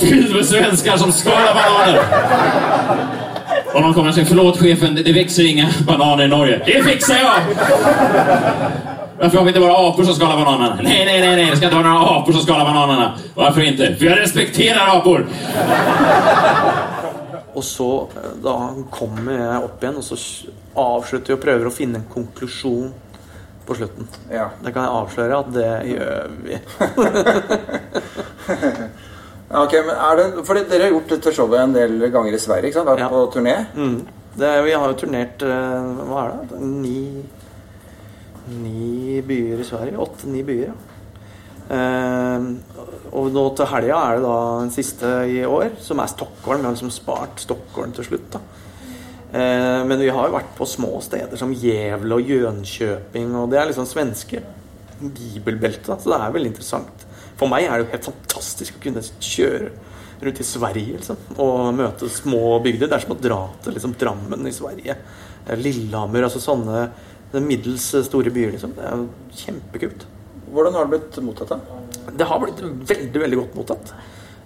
Fylld 0.00 0.36
med 0.36 0.44
svenskar 0.44 0.96
som 0.96 1.12
skalar 1.12 1.54
bananer. 1.54 2.00
Och 3.74 3.80
någon 3.80 3.94
kommer 3.94 4.08
och 4.08 4.14
säger, 4.14 4.28
förlåt 4.28 4.58
chefen, 4.58 4.94
det, 5.04 5.12
växer 5.12 5.46
inga 5.46 5.68
bananer 5.86 6.24
i 6.24 6.28
Norge. 6.28 6.60
Det 6.66 6.82
fixar 6.82 7.14
jag! 7.14 7.34
Varför 9.24 9.38
har 9.38 9.44
vi 9.44 9.50
inte 9.50 9.60
bara 9.60 9.88
apor 9.88 10.04
som 10.04 10.14
skalar 10.14 10.36
bananerna? 10.44 10.78
Nej, 10.82 11.04
nej, 11.06 11.20
nej, 11.20 11.36
nej, 11.36 11.50
det 11.50 11.56
ska 11.56 11.64
inte 11.66 11.76
vara 11.76 11.88
några 11.88 12.06
apor 12.16 12.32
som 12.32 12.42
skalar 12.42 12.64
bananerna. 12.64 13.12
Varför 13.34 13.60
inte? 13.60 13.94
För 13.94 14.04
jag 14.06 14.18
respekterar 14.18 14.96
apor! 14.98 15.26
Og 17.54 17.64
så 17.64 18.08
eh, 18.16 18.30
da 18.42 18.70
kommer 18.90 19.32
jeg 19.38 19.62
opp 19.64 19.82
igjen, 19.84 19.96
og 19.96 20.04
så 20.04 20.16
avslutter 20.74 21.32
vi 21.32 21.36
og 21.38 21.42
prøver 21.44 21.68
å 21.70 21.72
finne 21.72 22.00
en 22.02 22.06
konklusjon 22.10 22.88
på 23.66 23.76
slutten. 23.78 24.08
Ja. 24.32 24.48
Det 24.64 24.72
kan 24.74 24.82
jeg 24.84 24.96
avsløre 24.98 25.38
at 25.38 25.52
det 25.54 25.70
gjør 25.92 26.34
vi. 26.44 26.58
Ok, 29.54 29.72
men 29.86 29.94
er 29.94 30.18
det, 30.20 30.26
fordi 30.48 30.64
Dere 30.68 30.88
har 30.88 30.96
gjort 30.96 31.14
dette 31.14 31.32
showet 31.36 31.60
en 31.62 31.76
del 31.78 31.96
ganger 32.10 32.34
i 32.36 32.42
Sverige, 32.42 32.72
ikke 32.72 32.80
sant? 32.82 32.90
Vært 32.90 33.04
Ja. 33.06 33.08
på 33.12 33.24
turné? 33.38 33.56
Mm. 33.76 33.96
Det, 34.34 34.52
vi 34.66 34.72
har 34.74 34.88
jo 34.90 34.96
turnert 34.98 35.42
eh, 35.46 35.90
Hva 36.10 36.24
er 36.26 36.32
det? 36.50 36.60
Ni, 36.60 37.22
ni 38.50 39.22
byer 39.24 39.62
i 39.62 39.68
Sverige. 39.68 40.00
Åtte-ni 40.00 40.42
byer, 40.46 40.72
ja. 40.72 40.76
Eh, 41.64 42.46
og 43.14 43.30
nå 43.32 43.44
til 43.56 43.68
helga 43.70 44.00
er 44.00 44.18
det 44.18 44.26
da 44.26 44.36
den 44.60 44.74
siste 44.74 45.12
i 45.30 45.38
år, 45.48 45.78
som 45.80 46.02
er 46.02 46.10
Stockholm. 46.12 46.60
Vi 46.60 46.68
har 46.68 46.76
liksom 46.76 46.92
spart 46.92 47.40
Stockholm 47.44 47.94
til 47.96 48.08
slutt, 48.10 48.28
da. 48.34 48.42
Eh, 49.34 49.80
men 49.88 49.98
vi 49.98 50.12
har 50.12 50.28
jo 50.28 50.36
vært 50.36 50.52
på 50.58 50.68
små 50.68 51.00
steder 51.02 51.40
som 51.40 51.54
Gävle 51.54 52.18
og 52.18 52.28
Jönköping, 52.28 53.32
og 53.40 53.48
det 53.50 53.58
er 53.58 53.70
liksom 53.70 53.88
svenske 53.88 54.42
bibelbelte, 55.00 55.96
så 55.98 56.12
det 56.12 56.20
er 56.20 56.36
veldig 56.36 56.52
interessant. 56.52 57.08
For 57.34 57.50
meg 57.50 57.66
er 57.66 57.80
det 57.80 57.86
jo 57.86 57.92
helt 57.96 58.10
fantastisk 58.12 58.76
å 58.78 58.84
kunne 58.84 59.02
kjøre 59.02 59.72
rundt 60.24 60.40
i 60.40 60.46
Sverige 60.46 61.00
liksom, 61.00 61.18
og 61.42 61.74
møte 61.76 62.08
små 62.12 62.60
bygder. 62.64 62.88
Det 62.88 62.96
er 62.96 63.02
som 63.02 63.16
å 63.16 63.20
dra 63.20 63.40
til 63.64 63.74
liksom, 63.76 63.96
Drammen 63.98 64.46
i 64.46 64.54
Sverige. 64.54 64.96
Eh, 65.48 65.58
Lillehammer, 65.58 66.28
altså 66.28 66.42
sånne 66.42 66.86
middels 67.42 67.86
store 68.06 68.30
byer, 68.30 68.52
liksom. 68.54 68.74
Det 68.76 68.84
er 68.86 69.00
jo 69.00 69.08
kjempekult. 69.40 70.06
Hvordan 70.54 70.76
har 70.76 70.86
det 70.86 70.98
blitt 70.98 71.16
mottatt? 71.24 71.50
da? 71.50 72.12
Det 72.14 72.26
har 72.30 72.38
blitt 72.42 72.60
veldig, 72.62 73.20
veldig 73.24 73.38
godt 73.40 73.56
mottatt. 73.58 73.94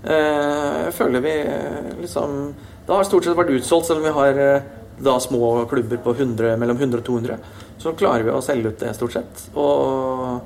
Eh, 0.04 0.84
Jeg 0.86 0.94
føler 0.94 1.20
vi 1.20 1.32
eh, 1.42 1.88
liksom 2.00 2.54
Det 2.86 2.94
har 2.94 3.04
stort 3.04 3.24
sett 3.26 3.36
vært 3.36 3.50
utsolgt, 3.50 3.88
selv 3.88 3.98
om 3.98 4.06
vi 4.06 4.12
har 4.14 4.38
eh, 4.38 4.68
da 5.02 5.18
små 5.20 5.66
klubber 5.70 5.98
på 6.02 6.14
100, 6.14 6.56
mellom 6.58 6.78
100 6.78 7.02
og 7.02 7.04
200. 7.06 7.36
Så 7.78 7.92
klarer 7.98 8.24
vi 8.26 8.32
å 8.34 8.40
selge 8.42 8.72
ut 8.72 8.80
det, 8.80 8.94
stort 8.96 9.12
sett. 9.14 9.42
Og, 9.54 10.40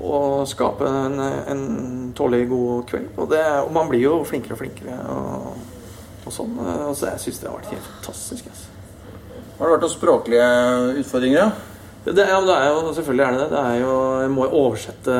og 0.00 0.46
skape 0.48 0.88
en, 0.88 1.18
en 1.20 1.64
tålelig 2.16 2.48
god 2.48 2.86
kveld. 2.88 3.10
Og, 3.16 3.26
det, 3.32 3.42
og 3.64 3.72
man 3.76 3.90
blir 3.90 4.06
jo 4.06 4.14
flinkere 4.28 4.56
og 4.56 4.62
flinkere. 4.62 4.96
Og, 5.12 5.50
og 6.22 6.32
sånn. 6.32 6.54
Så 6.96 7.10
jeg 7.10 7.24
syns 7.26 7.42
det 7.42 7.50
har 7.50 7.58
vært 7.58 7.74
helt 7.74 7.90
fantastisk. 7.90 8.48
Altså. 8.52 8.70
Har 9.62 9.68
det 9.68 9.74
vært 9.76 9.84
noen 9.86 9.92
språklige 9.92 10.46
utfordringer? 10.98 11.38
Ja? 11.38 11.50
Det, 12.02 12.24
ja, 12.26 12.38
det 12.42 12.54
er 12.56 12.64
jo, 12.66 12.78
selvfølgelig 12.96 13.22
er 13.22 13.36
det 13.36 13.42
det. 13.44 13.50
det 13.52 13.60
er 13.62 13.76
jo, 13.78 13.92
jeg 14.24 14.32
må 14.34 14.46
jo 14.48 14.56
oversette 14.64 15.18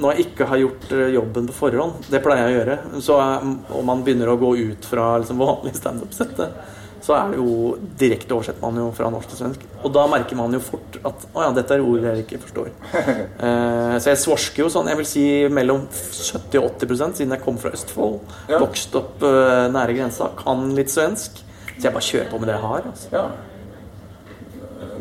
når 0.00 0.14
jeg 0.14 0.24
ikke 0.24 0.46
har 0.48 0.62
gjort 0.62 0.86
eh, 0.96 1.10
jobben 1.12 1.50
på 1.50 1.56
forhånd. 1.58 2.06
Det 2.08 2.22
pleier 2.24 2.48
jeg 2.48 2.54
å 2.54 2.56
gjøre. 2.56 2.78
Så, 3.04 3.18
om 3.20 3.52
og 3.68 3.84
man 3.84 4.00
begynner 4.06 4.32
å 4.32 4.38
gå 4.40 4.54
ut 4.72 4.88
fra 4.88 5.10
liksom, 5.20 5.44
vanlig 5.44 5.74
standup-settet, 5.76 6.56
så 7.04 7.18
er 7.18 7.34
det 7.34 7.42
jo 7.42 7.76
direkte 8.00 8.32
oversetter 8.32 8.64
man 8.64 8.80
jo 8.80 8.88
fra 8.96 9.12
norsk 9.12 9.34
til 9.34 9.42
svensk. 9.42 9.68
Og 9.84 9.92
da 9.92 10.06
merker 10.08 10.40
man 10.40 10.56
jo 10.56 10.64
fort 10.64 10.96
at 11.04 11.28
å 11.36 11.44
ja, 11.44 11.52
dette 11.60 11.76
er 11.76 11.84
ord 11.84 12.08
jeg 12.08 12.24
ikke 12.24 12.40
forstår. 12.46 12.72
Eh, 13.44 13.94
så 14.00 14.14
jeg 14.14 14.22
svorsker 14.22 14.62
jo 14.62 14.70
sånn, 14.72 14.88
jeg 14.88 14.96
vil 15.02 15.06
si 15.10 15.24
mellom 15.52 15.82
70 15.92 16.62
og 16.62 16.78
80 16.80 17.18
siden 17.18 17.34
jeg 17.36 17.42
kom 17.44 17.58
fra 17.60 17.74
Østfold. 17.76 18.22
Ja. 18.48 18.56
Vokst 18.62 18.96
opp 18.96 19.20
eh, 19.28 19.66
nære 19.74 19.98
grensa, 19.98 20.30
kan 20.38 20.70
litt 20.78 20.88
svensk. 20.94 21.42
Så 21.76 21.88
jeg 21.88 21.96
bare 21.96 22.08
kjører 22.08 22.30
på 22.30 22.40
med 22.40 22.50
det 22.50 22.56
jeg 22.56 22.64
har. 22.68 22.88
Altså. 22.92 23.10
ja. 23.12 23.26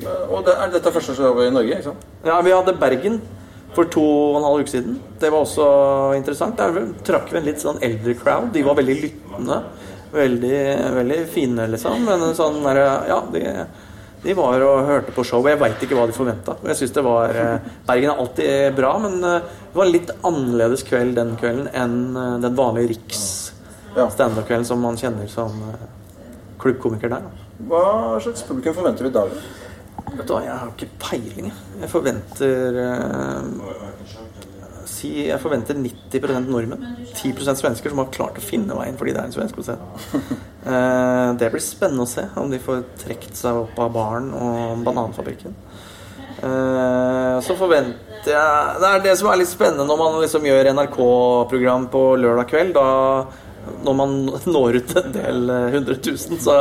Og 0.03 0.44
det, 0.46 0.56
er 0.58 0.74
dette 0.74 0.92
første 0.92 1.15
show 1.15 1.39
i 1.44 1.51
Norge, 1.53 1.77
ikke 1.77 1.92
sant? 1.92 2.06
Ja, 2.25 2.39
vi 2.44 2.53
hadde 2.53 2.75
Bergen 2.80 3.22
for 3.74 3.89
to 3.94 4.03
og 4.03 4.39
en 4.39 4.48
halv 4.48 4.65
uke 4.65 4.74
siden. 4.74 4.98
Det 5.22 5.32
var 5.34 5.46
også 5.46 5.68
interessant. 6.18 6.60
Der 6.60 6.92
trakk 7.06 7.32
vi 7.32 7.39
en 7.39 7.48
litt 7.48 7.63
sånn 7.63 7.82
eldre 7.84 8.15
crowd. 8.20 8.51
De 8.53 8.65
var 8.65 8.77
veldig 8.80 8.98
lyttende. 9.00 9.62
Veldig, 10.13 10.60
veldig 11.00 11.22
fine, 11.34 11.65
liksom. 11.74 12.06
Men 12.06 12.36
sånn 12.38 12.60
der, 12.65 12.82
Ja, 13.10 13.22
de, 13.34 13.44
de 14.24 14.36
var 14.38 14.62
og 14.65 14.86
hørte 14.89 15.15
på 15.15 15.25
show. 15.27 15.42
Jeg 15.50 15.62
veit 15.62 15.82
ikke 15.82 15.98
hva 15.98 16.06
de 16.10 16.15
forventa. 16.15 16.58
Jeg 16.70 16.82
synes 16.82 16.94
det 16.98 17.06
var 17.06 17.39
eh, 17.39 17.72
Bergen 17.88 18.13
er 18.13 18.22
alltid 18.25 18.77
bra, 18.77 18.94
men 19.01 19.18
eh, 19.20 19.50
det 19.72 19.80
var 19.80 19.89
en 19.89 19.96
litt 19.96 20.13
annerledes 20.22 20.86
kveld 20.88 21.18
den 21.18 21.34
kvelden 21.42 21.72
enn 21.74 21.98
eh, 22.13 22.38
den 22.46 22.56
vanlige 22.60 22.94
Riks 22.94 23.25
standup-kvelden 23.94 24.65
som 24.65 24.80
man 24.82 24.96
kjenner 24.98 25.27
som 25.30 25.53
klubbkomiker 26.63 27.12
der. 27.13 27.27
Da. 27.27 27.48
Hva 27.70 27.84
slags 28.24 28.46
publikum 28.48 28.75
forventer 28.79 29.05
du 29.08 29.12
i 29.12 29.15
dag? 29.20 29.36
Vet 30.13 30.27
du 30.29 30.34
hva, 30.36 30.43
jeg 30.46 30.53
har 30.53 30.72
ikke 30.74 30.89
peiling. 31.01 31.50
jeg. 31.50 31.58
Jeg 31.84 31.89
forventer 31.91 32.79
eh, 32.84 33.41
Si 34.93 35.10
jeg 35.25 35.39
forventer 35.41 35.77
90% 35.79 36.50
nordmenn. 36.51 36.84
10% 37.15 37.60
svensker 37.60 37.91
som 37.91 38.01
har 38.03 38.12
klart 38.13 38.38
å 38.39 38.43
finne 38.43 38.75
veien 38.77 38.98
fordi 39.00 39.15
det 39.15 39.22
er 39.24 39.29
en 39.29 39.38
svensk 39.39 39.60
konsert. 39.62 39.79
Eh, 40.63 41.29
det 41.36 41.50
blir 41.51 41.60
spennende 41.60 42.05
å 42.05 42.08
se 42.08 42.22
om 42.39 42.48
de 42.48 42.55
får 42.63 42.86
trukket 43.01 43.36
seg 43.36 43.58
opp 43.65 43.82
av 43.84 43.89
baren 43.91 44.29
og 44.32 44.86
bananfabrikken. 44.86 45.51
Eh, 46.39 47.39
så 47.43 47.55
forventer 47.60 48.32
jeg 48.32 48.79
Det 48.79 48.88
er 48.88 49.03
det 49.03 49.17
som 49.20 49.27
er 49.27 49.41
litt 49.41 49.51
spennende 49.51 49.84
når 49.89 50.00
man 50.00 50.15
liksom 50.22 50.48
gjør 50.48 50.70
NRK-program 50.72 51.89
på 51.91 52.03
lørdag 52.24 52.48
kveld. 52.48 52.72
Da, 52.79 52.88
når 53.84 53.96
man 54.00 54.17
når 54.55 54.82
ut 54.82 54.98
en 55.00 55.15
del 55.15 55.50
eh, 55.53 55.70
hundre 55.77 55.98
tusen, 56.03 56.39
så, 56.41 56.58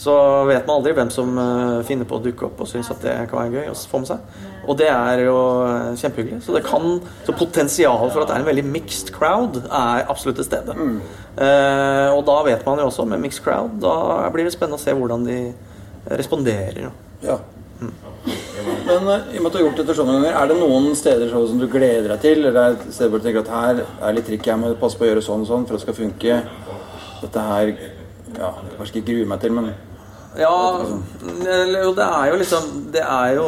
så 0.00 0.14
vet 0.48 0.66
man 0.66 0.78
aldri 0.78 0.94
hvem 0.96 1.10
som 1.12 1.36
eh, 1.40 1.80
finner 1.88 2.08
på 2.08 2.18
å 2.18 2.24
dukke 2.24 2.48
opp 2.48 2.62
og 2.64 2.70
syns 2.70 2.90
at 2.92 3.02
det 3.04 3.14
kan 3.30 3.40
være 3.42 3.62
gøy 3.62 3.72
å 3.72 3.76
få 3.90 4.02
med 4.02 4.10
seg. 4.10 4.40
Og 4.66 4.78
det 4.80 4.88
er 4.92 5.22
jo 5.26 5.36
eh, 5.66 5.92
kjempehyggelig. 6.00 6.40
Så 6.44 6.56
det 6.56 6.64
kan 6.66 6.98
Så 7.26 7.36
potensialet 7.36 8.14
for 8.14 8.24
at 8.24 8.30
det 8.30 8.38
er 8.38 8.44
en 8.44 8.50
veldig 8.50 8.66
mixed 8.70 9.12
crowd, 9.16 9.60
er 9.66 10.06
absolutt 10.06 10.40
til 10.42 10.48
stede. 10.48 10.76
Eh, 10.76 12.08
og 12.12 12.24
da 12.28 12.40
vet 12.48 12.66
man 12.68 12.82
jo 12.82 12.88
også, 12.90 13.08
med 13.08 13.22
mixed 13.24 13.44
crowd, 13.44 13.78
da 13.84 14.30
blir 14.34 14.48
det 14.48 14.54
spennende 14.56 14.80
å 14.80 14.84
se 14.84 14.96
hvordan 14.96 15.26
de 15.28 15.40
responderer. 16.06 16.90
Ja. 17.24 17.40
Men 18.86 19.08
eh, 19.10 19.32
i 19.34 19.38
og 19.40 19.42
med 19.42 19.50
at 19.50 19.54
du 19.54 19.58
har 19.58 19.64
gjort 19.64 19.80
dette 19.82 19.96
så 19.98 20.06
mange 20.06 20.22
ganger, 20.22 20.36
er 20.38 20.50
det 20.50 20.58
noen 20.60 20.88
steder 20.98 21.32
som 21.32 21.60
du 21.60 21.66
gleder 21.70 22.10
deg 22.12 22.22
til? 22.22 22.42
Eller 22.44 22.60
er 22.60 22.76
det 22.76 22.86
et 22.86 22.94
sted 22.94 23.10
hvor 23.10 23.22
du 23.22 23.26
tenker 23.26 23.42
at 23.42 23.54
her 23.54 23.82
er 23.84 24.16
litt 24.16 24.28
trikk, 24.28 24.46
jeg 24.50 24.62
må 24.62 24.72
passe 24.80 24.98
på 24.98 25.06
å 25.06 25.10
gjøre 25.10 25.24
sånn 25.26 25.46
og 25.46 25.50
sånn 25.50 25.66
for 25.66 25.76
at 25.76 25.82
det 25.82 25.86
skal 25.86 25.98
funke? 26.02 26.40
Dette 27.24 27.46
her 27.50 27.74
Ja, 28.36 28.50
kanskje 28.76 29.00
ikke 29.00 29.06
gruer 29.12 29.30
meg 29.32 29.42
til, 29.42 29.54
men 29.56 29.72
Ja, 30.36 30.52
jo, 30.84 31.92
det 31.96 32.04
er 32.04 32.26
jo 32.28 32.38
liksom 32.42 32.66
Det 32.92 33.00
er 33.00 33.38
jo 33.38 33.46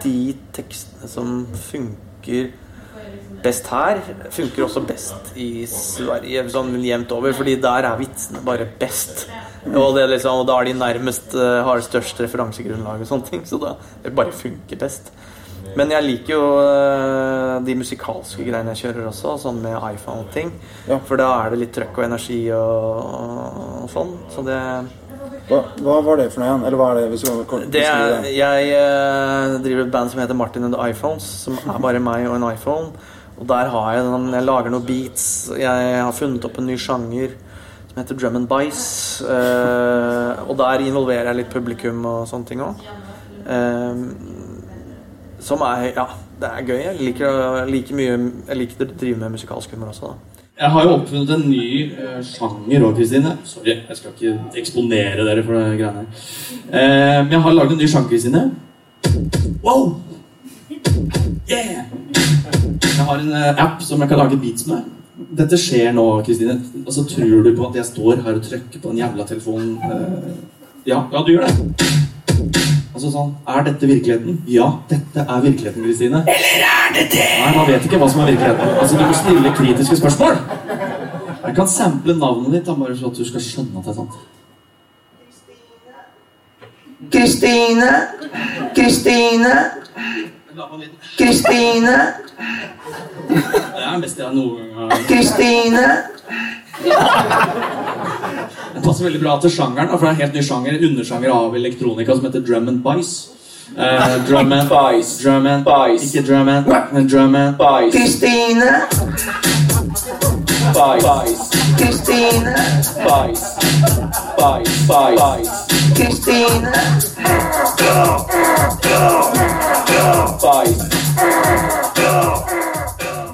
de 0.00 0.32
tekstene 0.56 1.10
som 1.12 1.42
funker 1.68 2.54
best 3.44 3.66
her, 3.72 4.00
funker 4.32 4.64
også 4.64 4.80
best 4.88 5.34
i 5.40 5.66
Sverige, 5.68 6.46
sånn 6.52 6.72
jevnt 6.84 7.12
over, 7.16 7.34
fordi 7.36 7.58
der 7.60 7.88
er 7.88 7.98
vitsene 8.00 8.40
bare 8.44 8.66
best. 8.80 9.26
Og, 9.68 9.90
det 9.96 10.06
liksom, 10.14 10.40
og 10.40 10.46
da 10.48 10.56
er 10.60 10.70
de 10.70 10.78
nærmest 10.80 11.34
eh, 11.36 11.58
har 11.66 11.82
størst 11.84 12.22
referansegrunnlag 12.24 13.02
og 13.02 13.08
sånne 13.08 13.28
ting, 13.28 13.42
så 13.48 13.60
da 13.60 13.74
det 14.04 14.14
bare 14.16 14.32
funker 14.32 14.80
best. 14.80 15.12
Men 15.76 15.92
jeg 15.92 16.06
liker 16.06 16.32
jo 16.32 16.46
eh, 16.62 17.58
de 17.66 17.76
musikalske 17.78 18.46
greiene 18.46 18.72
jeg 18.74 18.86
kjører 18.86 19.10
også, 19.10 19.36
sånn 19.44 19.60
med 19.62 19.76
iPhone 19.92 20.24
og 20.24 20.32
ting. 20.34 20.50
Ja. 20.88 20.98
For 21.06 21.20
da 21.20 21.28
er 21.42 21.52
det 21.52 21.60
litt 21.60 21.74
trøkk 21.76 22.00
og 22.00 22.08
energi 22.08 22.40
og, 22.56 23.84
og 23.84 23.92
sånn. 23.92 24.16
Så 24.32 24.44
det 24.46 24.58
hva, 25.50 25.60
hva 25.82 25.96
var 26.06 26.20
det 26.20 26.28
for 26.30 26.42
noe 26.42 26.48
igjen? 26.48 26.64
Eller 26.66 26.78
hva 26.78 26.88
er 26.92 27.00
det? 27.00 27.06
Hvis 27.12 27.24
du 27.26 27.30
kort 27.50 27.64
det 27.74 27.84
er, 27.84 28.26
jeg 28.32 28.74
eh, 28.78 29.56
driver 29.62 29.84
et 29.84 29.94
band 29.94 30.12
som 30.12 30.22
heter 30.22 30.38
Martin 30.38 30.66
and 30.66 30.76
the 30.76 30.90
iPhones, 30.90 31.26
som 31.44 31.58
er 31.60 31.80
bare 31.82 32.02
meg 32.02 32.28
og 32.30 32.38
en 32.38 32.48
iPhone. 32.52 32.92
Og 33.40 33.48
der 33.48 33.70
har 33.72 33.94
jeg 33.96 34.04
den, 34.06 34.28
jeg 34.36 34.46
lager 34.46 34.72
noen 34.72 34.86
beats. 34.86 35.24
Jeg 35.58 35.94
har 36.00 36.16
funnet 36.16 36.44
opp 36.46 36.60
en 36.60 36.68
ny 36.70 36.76
sjanger 36.80 37.34
som 38.00 38.06
heter 38.06 38.20
drum 38.20 38.36
and 38.36 38.48
bice. 38.48 39.24
eh, 39.24 40.48
og 40.48 40.56
der 40.58 40.78
involverer 40.86 41.26
jeg 41.26 41.36
litt 41.36 41.50
publikum 41.50 42.04
og 42.06 42.28
sånne 42.28 42.46
ting 42.46 42.60
òg. 42.60 42.74
som 45.40 45.60
er 45.60 45.92
Ja, 45.96 46.06
det 46.40 46.48
er 46.48 46.62
gøy. 46.66 46.82
Jeg 46.84 46.96
liker, 47.00 47.26
å- 47.26 47.66
mye 47.94 48.32
Jeg 48.48 48.56
liker 48.56 48.84
å 48.84 48.98
drive 49.00 49.18
med 49.18 49.30
musikalsk 49.30 49.70
humor 49.70 49.88
også, 49.88 50.00
da. 50.06 50.14
Jeg 50.60 50.70
har 50.70 50.82
jo 50.82 50.88
oppfunnet 50.90 51.30
en 51.30 51.50
ny 51.50 51.90
uh, 51.92 52.22
sjanger 52.22 52.82
òg, 52.82 52.96
Kristine. 52.96 53.38
Sorry, 53.44 53.78
jeg 53.88 53.96
skal 53.96 54.10
ikke 54.10 54.40
eksponere 54.56 55.24
dere 55.24 55.42
for 55.42 55.54
det 55.54 55.78
greiene 55.78 56.04
her. 56.04 56.06
Eh, 56.72 57.22
men 57.24 57.32
jeg 57.32 57.40
har 57.40 57.52
laget 57.52 57.72
en 57.72 57.78
ny 57.78 57.86
sjanger, 57.88 58.08
Kristine. 58.08 58.50
Wow! 59.64 59.96
Yeah! 61.48 61.84
Jeg 62.82 63.04
har 63.06 63.16
en 63.18 63.32
uh, 63.32 63.64
app 63.64 63.82
som 63.82 64.00
jeg 64.00 64.08
kan 64.08 64.18
lage 64.18 64.36
beats 64.38 64.66
med. 64.66 64.84
Dette 65.30 65.58
skjer 65.60 65.92
nå, 65.94 66.04
Kristine. 66.26 66.56
Og 66.84 66.92
så 66.94 67.04
tror 67.06 67.44
du 67.44 67.52
på 67.54 67.68
at 67.68 67.76
jeg 67.78 67.86
står 67.86 68.22
her 68.24 68.38
og 68.38 68.42
trykker 68.42 68.82
på 68.82 68.90
den 68.90 69.02
jævla 69.04 69.26
telefonen. 69.28 69.76
Eh, 69.78 70.32
ja, 70.90 71.04
ja, 71.12 71.22
du 71.22 71.30
gjør 71.32 71.46
det. 71.46 71.88
Altså 72.90 73.12
sånn, 73.14 73.30
Er 73.48 73.62
dette 73.64 73.86
virkeligheten? 73.86 74.40
Ja, 74.50 74.66
dette 74.90 75.22
er 75.22 75.44
virkeligheten, 75.44 75.84
Kristine. 75.86 76.24
Eller 76.26 76.64
er 76.66 76.90
det 76.96 77.04
det? 77.12 77.28
Nei, 77.44 77.52
man 77.56 77.68
vet 77.68 77.86
ikke 77.86 78.00
hva 78.02 78.08
som 78.10 78.24
er 78.24 78.32
virkeligheten. 78.32 78.74
Altså, 78.82 78.98
Du 78.98 79.04
må 79.06 79.14
stille 79.14 79.52
kritiske 79.56 80.00
spørsmål. 80.02 80.40
Jeg 81.46 81.54
kan 81.56 81.68
sample 81.70 82.16
navnet 82.18 82.52
ditt, 82.56 82.66
da, 82.66 82.74
bare 82.74 82.96
så 82.98 83.06
at 83.12 83.16
du 83.16 83.24
skal 83.24 83.44
skjønne 83.44 83.78
at 83.78 83.86
det 83.86 83.94
er 83.94 83.98
sant. 84.00 84.18
Kristine, 87.10 87.92
Kristine, 88.76 89.54
Kristine, 91.18 91.96
Det 93.28 93.82
er 93.86 93.92
det 93.94 94.02
beste 94.02 94.22
jeg 94.22 94.34
noen 94.34 94.56
gang 94.58 94.90
har 94.90 95.04
Kristine. 95.06 95.84
Den 98.74 98.82
passer 98.82 99.04
veldig 99.04 99.20
bra 99.22 99.36
til 99.42 99.52
sjangeren, 99.54 99.92
for 99.92 100.06
det 100.06 100.08
er 100.08 100.16
en 100.16 100.22
helt 100.24 100.34
ny 100.34 100.42
sjanger, 100.42 100.80
undersjanger 100.88 101.34
av 101.34 101.54
elektronika 101.60 102.16
som 102.16 102.26
heter 102.26 102.42
drum 102.46 102.68
and 102.68 102.82
bice. 102.82 103.30
Uh, 103.76 104.18
drum 104.26 104.52
and 104.52 104.68
bice. 104.68 105.22
Drum 105.22 105.46
and 105.46 105.64
bice. 105.64 106.10
Ikke 106.10 106.26
drum 106.26 106.48
and, 106.48 107.10
drum 107.10 107.34
and 107.34 107.56
bice. 107.60 107.92
Kristine, 107.94 108.70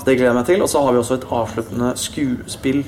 Det 0.06 0.14
gleder 0.14 0.30
jeg 0.30 0.38
meg 0.38 0.46
til. 0.46 0.62
Og 0.62 0.68
så 0.70 0.82
har 0.84 0.92
vi 0.92 0.98
også 1.02 1.18
et 1.18 1.28
avsluttende 1.30 1.92
skuespill 2.00 2.82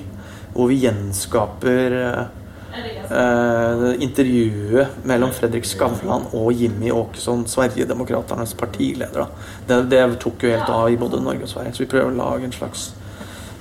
hvor 0.55 0.71
vi 0.71 0.79
gjenskaper 0.83 1.97
eh, 2.01 3.89
intervjuet 4.03 5.05
mellom 5.07 5.31
Fredrik 5.37 5.67
Skavlan 5.69 6.25
og 6.33 6.53
Jimmy 6.57 6.91
Åkesson, 6.91 7.45
Sverigedemokraternes 7.47 8.55
partileder. 8.59 9.27
Da. 9.27 9.27
Det, 9.69 9.91
det 9.93 10.01
tok 10.25 10.43
jo 10.43 10.55
helt 10.57 10.73
av 10.73 10.89
i 10.91 10.97
både 10.99 11.21
Norge 11.23 11.45
og 11.45 11.53
Sverige, 11.53 11.75
så 11.77 11.85
vi 11.85 11.91
prøver 11.93 12.11
å 12.11 12.19
lage 12.23 12.49
en 12.49 12.57
slags 12.57 12.89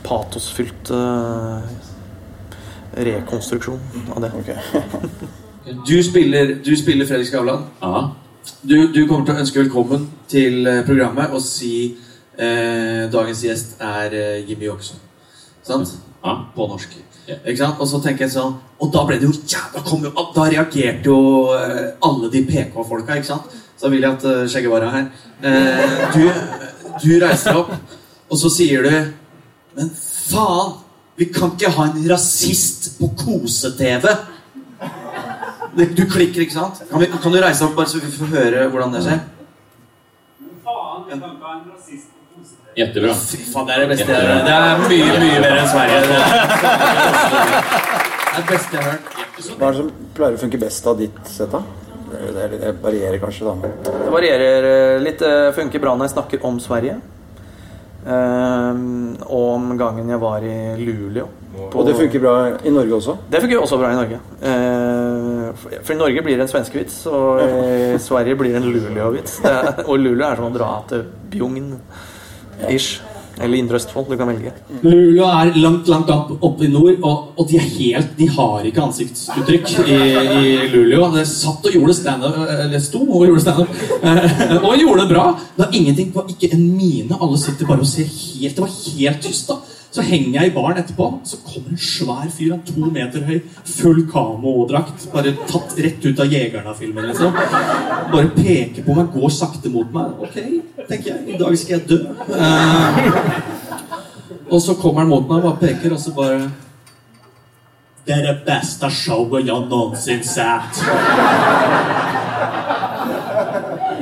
patosfylt 0.05 0.91
eh, 0.93 1.67
rekonstruksjon 3.07 4.11
av 4.15 4.23
det. 4.25 4.31
Okay. 4.41 4.57
Du 5.87 5.97
spiller, 6.03 6.57
du 6.63 6.73
spiller 6.79 7.07
Fredrik 7.09 7.27
Skavlan. 7.27 7.65
Ja. 7.81 8.09
Du, 8.61 8.77
du 8.93 9.01
kommer 9.07 9.25
til 9.27 9.35
å 9.35 9.41
ønske 9.43 9.59
velkommen 9.59 10.07
til 10.31 10.67
eh, 10.67 10.83
programmet 10.87 11.33
og 11.35 11.43
si 11.43 11.73
Eh, 12.37 13.07
dagens 13.09 13.39
gjest 13.41 13.79
er 13.81 14.13
eh, 14.13 14.49
Jimmy 14.49 14.67
Åkesson. 14.69 14.99
Sant? 15.65 15.89
Ja. 16.23 16.35
På 16.55 16.67
norsk. 16.69 16.91
Ja. 17.27 17.39
Ikke 17.45 17.57
sant? 17.57 17.79
Og 17.81 17.89
så 17.89 17.99
tenker 18.03 18.23
jeg 18.23 18.31
sånn 18.31 18.53
Og 18.79 18.91
da 18.93 19.01
ble 19.03 19.17
det 19.19 19.27
jo 19.27 19.33
jævla 19.51 19.81
kom 19.83 20.05
jo, 20.05 20.11
Da 20.31 20.45
reagerte 20.47 21.09
jo 21.09 21.17
eh, 21.57 21.89
alle 22.07 22.29
de 22.31 22.43
PK-folka, 22.47 23.17
ikke 23.17 23.29
sant? 23.31 23.55
Så 23.75 23.87
da 23.87 23.91
vil 23.93 24.05
jeg 24.05 24.15
at 24.15 24.23
uh, 24.25 24.45
Skjegget 24.49 24.71
var 24.71 24.85
her. 24.89 25.09
Eh, 25.45 26.05
du, 26.13 26.23
du 27.03 27.09
reiser 27.21 27.51
deg 27.51 27.59
opp, 27.59 27.97
og 28.25 28.39
så 28.41 28.49
sier 28.49 28.85
du 28.87 29.11
Men 29.77 29.91
faen! 29.93 30.75
Vi 31.17 31.25
kan 31.33 31.49
ikke 31.55 31.71
ha 31.73 31.85
en 31.89 32.03
rasist 32.11 32.91
på 32.99 33.07
kose-TV! 33.17 34.05
Du 35.77 36.03
klikker, 36.09 36.41
ikke 36.45 36.53
sant? 36.55 36.79
Kan, 36.89 37.01
vi, 37.01 37.07
kan 37.13 37.33
du 37.33 37.37
reise 37.41 37.61
deg 37.61 37.69
opp, 37.71 37.75
bare 37.77 37.89
så 37.91 37.99
vi 38.01 38.09
får 38.13 38.29
høre 38.33 38.63
hvordan 38.73 38.93
det 38.97 39.01
skjer? 39.05 39.19
Men 40.41 40.53
faen, 40.65 41.03
vi 41.07 41.11
kan 41.13 41.33
ikke 41.33 41.45
ha 41.47 41.53
en 41.57 41.65
rasist 41.73 42.07
på 42.13 42.77
Jettebra. 42.77 43.13
Fy 43.17 43.39
faen, 43.53 43.65
det 43.69 43.75
er 43.75 43.83
det 43.83 43.89
beste 43.93 44.07
jeg 44.09 44.17
har 44.17 44.29
hørt. 44.29 44.45
Det 44.45 44.53
er 44.57 44.61
mye, 44.83 45.17
mye 45.25 45.41
bedre 45.45 45.59
enn 45.63 45.69
Sverige. 45.73 45.97
Det 46.05 46.17
er 48.29 48.37
det 48.37 48.47
beste 48.51 48.77
jeg 48.77 48.83
har 48.83 48.89
hørt. 48.93 49.05
Hva 49.57 49.67
er 49.67 49.75
det 49.75 49.81
som 49.81 49.91
pleier 50.17 50.37
å 50.37 50.41
funke 50.41 50.59
best 50.61 50.89
av 50.89 50.97
ditt 51.01 51.19
sett, 51.29 51.53
da? 51.53 51.61
Det, 52.07 52.17
er- 52.17 52.31
det, 52.33 52.41
er- 52.47 52.57
det 52.61 52.71
varierer 52.81 53.19
kanskje, 53.21 53.43
da. 53.49 53.53
Det 53.89 54.13
varierer 54.13 54.67
eh, 54.71 54.97
litt. 55.03 55.21
Funker 55.57 55.81
bra 55.83 55.93
når 55.97 56.09
jeg 56.09 56.15
snakker 56.17 56.45
om 56.49 56.57
Sverige. 56.63 56.97
Og 58.07 59.53
om 59.55 59.77
gangen 59.77 60.09
jeg 60.09 60.19
var 60.21 60.43
i 60.45 60.75
Luleå. 60.79 61.25
på- 61.71 61.79
og 61.79 61.85
det 61.87 61.95
funker 61.97 62.19
bra 62.21 62.33
i 62.63 62.69
Norge 62.69 62.93
også. 62.93 63.17
Det 63.31 63.41
funker 63.41 63.59
også 63.61 63.77
bra 63.81 63.89
i 63.91 63.95
Norge. 63.97 64.19
Eh, 64.41 65.53
for- 65.55 65.71
For 65.83 65.93
i 65.93 65.97
Norge 65.97 66.21
blir 66.23 66.37
det 66.37 66.41
en 66.41 66.47
svenskevits, 66.47 67.05
og 67.07 67.41
i 67.41 67.97
Sverige 68.07 68.35
blir 68.37 68.53
det 68.53 68.61
en 68.63 68.71
Luleå-vits. 68.71 69.41
Og 69.87 69.97
Luleå 69.99 70.31
er 70.31 70.35
som 70.35 70.45
å 70.51 70.53
dra 70.57 70.83
til 70.87 71.03
Bjugn. 71.31 71.79
Ish. 72.69 73.01
Eller 73.39 73.57
Indre 73.59 73.77
Østfold. 73.77 74.07
Du 74.09 74.17
kan 74.17 74.27
velge. 74.31 74.51
Luleå 74.81 75.27
er 75.29 75.51
langt, 75.61 75.87
langt 75.91 76.09
opp, 76.09 76.31
opp 76.43 76.61
i 76.65 76.69
nord, 76.73 76.97
og, 77.05 77.33
og 77.37 77.47
de 77.51 77.59
er 77.59 77.67
helt 77.77 78.15
De 78.17 78.27
har 78.33 78.65
ikke 78.65 78.81
ansiktsuttrykk 78.87 79.73
i, 79.85 79.97
i 80.41 80.67
Luleå. 80.73 81.11
Det 81.13 81.25
satt 81.29 81.65
og 81.69 81.77
gjorde 81.77 81.93
standup 81.97 82.39
Eller 82.57 82.81
sto 82.83 83.03
og 83.05 83.27
gjorde 83.27 83.43
standup. 83.45 83.77
eh, 84.01 84.57
Og 84.63 84.73
gjorde 84.81 85.03
det 85.05 85.09
bra. 85.13 85.27
Det 85.55 85.63
var 85.65 85.77
ingenting, 85.81 86.11
det 86.11 86.15
var 86.21 86.31
ikke 86.33 86.51
en 86.57 86.65
mine. 86.77 87.17
Alle 87.21 87.37
sitter 87.41 87.69
bare 87.69 87.85
og 87.85 87.91
ser 87.93 88.09
helt 88.09 88.55
Det 88.57 88.65
var 88.65 88.73
helt 88.97 89.21
tyst, 89.27 89.51
da. 89.53 89.59
Så 89.97 90.03
henger 90.05 90.35
jeg 90.35 90.51
i 90.51 90.53
baren 90.53 90.77
etterpå, 90.77 91.05
så 91.25 91.39
kommer 91.41 91.73
en 91.73 91.79
svær 91.81 92.27
fyr, 92.29 92.51
han 92.53 92.59
to 92.67 92.85
meter 92.93 93.23
høy, 93.25 93.39
full 93.65 94.03
kamodrakt, 94.11 95.07
bare 95.09 95.31
tatt 95.49 95.73
rett 95.81 96.05
ut 96.05 96.19
av 96.21 96.29
Jegerna-filmen, 96.29 97.07
liksom. 97.09 97.33
Bare 98.11 98.29
peker 98.35 98.85
på 98.85 98.93
meg, 98.93 99.07
går 99.15 99.33
sakte 99.33 99.71
mot 99.73 99.89
meg. 99.95 100.11
Ok, 100.21 100.37
tenker 100.83 101.15
jeg, 101.15 101.23
i 101.33 101.39
dag 101.41 101.57
skal 101.57 101.79
jeg 101.79 101.87
dø. 101.89 101.97
Uh, 102.29 102.93
og 104.51 104.61
så 104.61 104.77
kommer 104.77 105.01
han 105.01 105.09
mot 105.15 105.25
meg 105.25 105.41
og 105.41 105.47
bare 105.47 105.61
peker, 105.65 105.97
og 105.97 106.03
så 106.03 106.13
bare 106.13 106.51
Det 108.05 108.13
er 108.15 108.21
det 108.23 108.37
beste 108.45 108.87
showet 108.93 109.49
jeg 109.49 109.65
noensinne 109.73 110.23
sett. 110.23 110.77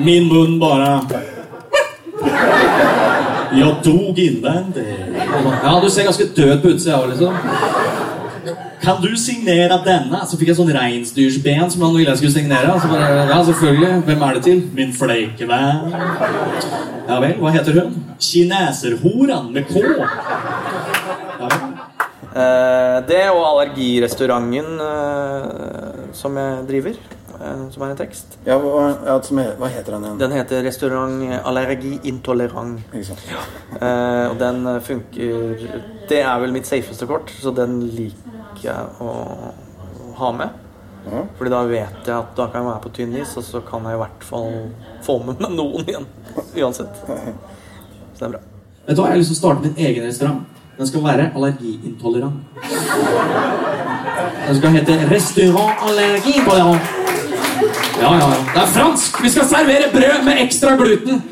Min 0.03 0.27
munn 0.27 0.59
bare 0.59 0.99
Jeg 3.55 3.75
dog 3.87 4.19
innvendig. 4.19 5.14
Ja, 5.63 5.79
du 5.81 5.89
ser 5.89 6.07
ganske 6.09 6.27
død 6.37 6.61
på 6.63 6.73
utsida 6.75 6.99
òg, 6.99 7.13
liksom. 7.13 7.33
Kan 8.85 8.99
du 9.01 9.15
signere 9.17 9.79
denne? 9.85 10.19
Så 10.29 10.37
fikk 10.37 10.51
jeg 10.51 10.57
sånn 10.59 10.73
reinsdyrsben 10.75 11.71
som 11.73 11.85
han 11.87 11.95
ville 11.95 12.11
jeg 12.11 12.21
skulle 12.21 12.35
signere. 12.35 12.75
Så 12.81 12.91
bare, 12.91 13.23
ja, 13.31 13.39
selvfølgelig. 13.47 13.93
Hvem 14.09 14.25
er 14.27 14.37
det 14.37 14.43
til? 14.45 14.59
Min 14.77 14.93
fleikevenn. 14.93 15.95
Ja 17.05 17.17
vel, 17.23 17.33
hva 17.41 17.53
heter 17.55 17.79
hun? 17.79 17.95
Kineserhoran 18.21 19.49
med 19.55 19.65
K. 19.71 19.81
Ja 19.81 21.49
vel. 21.49 21.65
Eh, 22.35 22.97
det 23.07 23.21
og 23.31 23.43
allergirestauranten 23.47 24.81
eh, 24.83 25.99
som 26.13 26.35
jeg 26.35 26.65
driver, 26.67 26.97
som 27.71 27.83
er 27.85 27.91
en 27.93 27.99
tekst. 27.99 28.37
Ja, 28.45 28.57
hva, 28.61 28.87
ja, 29.05 29.15
hva 29.59 29.69
heter 29.71 29.95
den 29.95 30.07
igjen? 30.07 30.19
Den 30.21 30.35
heter 30.35 30.63
Restaurant 30.65 31.23
Allergi 31.43 31.99
Intolerant. 32.07 32.81
Ikke 32.91 33.07
sant? 33.11 33.23
Eh, 33.79 34.25
og 34.29 34.37
den 34.39 34.65
eh, 34.71 34.81
funker 34.85 35.65
Det 36.09 36.21
er 36.21 36.39
vel 36.43 36.55
mitt 36.55 36.69
safeste 36.69 37.07
kort, 37.09 37.33
så 37.41 37.53
den 37.55 37.79
liker 37.95 38.65
jeg 38.69 39.03
å 39.03 39.11
ha 40.19 40.31
med. 40.39 40.61
Ja. 41.05 41.21
Fordi 41.37 41.53
da 41.53 41.61
vet 41.69 42.07
jeg 42.07 42.15
at 42.15 42.33
da 42.37 42.47
kan 42.49 42.63
jeg 42.63 42.69
være 42.71 42.83
på 42.85 42.93
tynn 42.97 43.15
is, 43.19 43.35
og 43.37 43.45
så 43.45 43.61
kan 43.65 43.85
jeg 43.85 43.97
i 43.97 44.01
hvert 44.01 44.25
fall 44.25 44.51
få 45.05 45.19
med 45.27 45.41
meg 45.43 45.55
noen 45.59 45.85
igjen. 45.85 46.09
Uansett. 46.63 47.01
Så 47.05 48.19
det 48.19 48.27
er 48.29 48.35
bra. 48.37 48.43
Vet 48.85 48.97
du 48.97 49.01
hva, 49.01 49.09
Jeg 49.09 49.17
har 49.17 49.21
lyst 49.23 49.33
til 49.33 49.39
å 49.39 49.43
starte 49.43 49.65
min 49.67 49.87
egen 49.87 50.05
restaurant. 50.07 50.61
Den 50.75 50.87
skal 50.87 51.03
være 51.05 51.31
allergiintolerant. 51.35 52.35
Den 54.47 54.55
skal 54.59 54.69
hete 54.75 54.97
Restaurant 55.11 55.87
Allergiintolerant. 55.87 57.04
Ja, 58.01 58.11
ja. 58.19 58.27
Det 58.53 58.61
er 58.61 58.71
fransk! 58.73 59.23
Vi 59.23 59.29
skal 59.29 59.47
servere 59.47 59.89
brød 59.93 60.23
med 60.25 60.41
ekstra 60.43 60.75
gluten. 60.75 61.23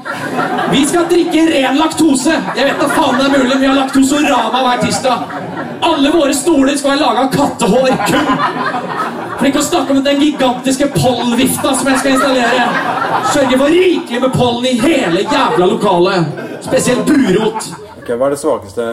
Vi 0.72 0.86
skal 0.88 1.08
drikke 1.12 1.44
ren 1.50 1.78
laktose. 1.78 2.36
Jeg 2.58 2.66
vet 2.70 2.80
da 2.80 2.88
faen 2.96 3.20
det 3.20 3.26
er 3.28 3.34
mulig, 3.38 3.60
vi 3.60 3.68
har 3.68 3.76
laktosorama 3.76 4.64
hver 4.68 4.82
tirsdag. 4.86 5.28
Alle 5.84 6.14
våre 6.14 6.34
stoler 6.34 6.78
skal 6.80 6.94
være 6.94 7.02
laga 7.04 7.26
av 7.26 7.32
kattehår. 7.36 7.92
Kun. 8.08 8.34
For 9.38 9.50
ikke 9.50 9.60
å 9.60 9.68
snakke 9.68 9.98
om 9.98 10.04
den 10.06 10.22
gigantiske 10.24 10.88
pollenvifta 10.96 11.76
som 11.76 11.90
jeg 11.92 12.00
skal 12.00 12.16
installere. 12.16 12.68
Sørge 13.34 13.58
for 13.60 13.76
rikelig 13.76 14.22
med 14.24 14.36
pollen 14.38 14.70
i 14.72 14.78
hele 14.80 15.26
jævla 15.28 15.72
lokalet. 15.74 16.46
Spesielt 16.64 17.04
burot. 17.10 17.74
Ok, 18.04 18.10
Hva 18.20 18.28
er 18.28 18.34
det 18.34 18.40
svakeste 18.42 18.86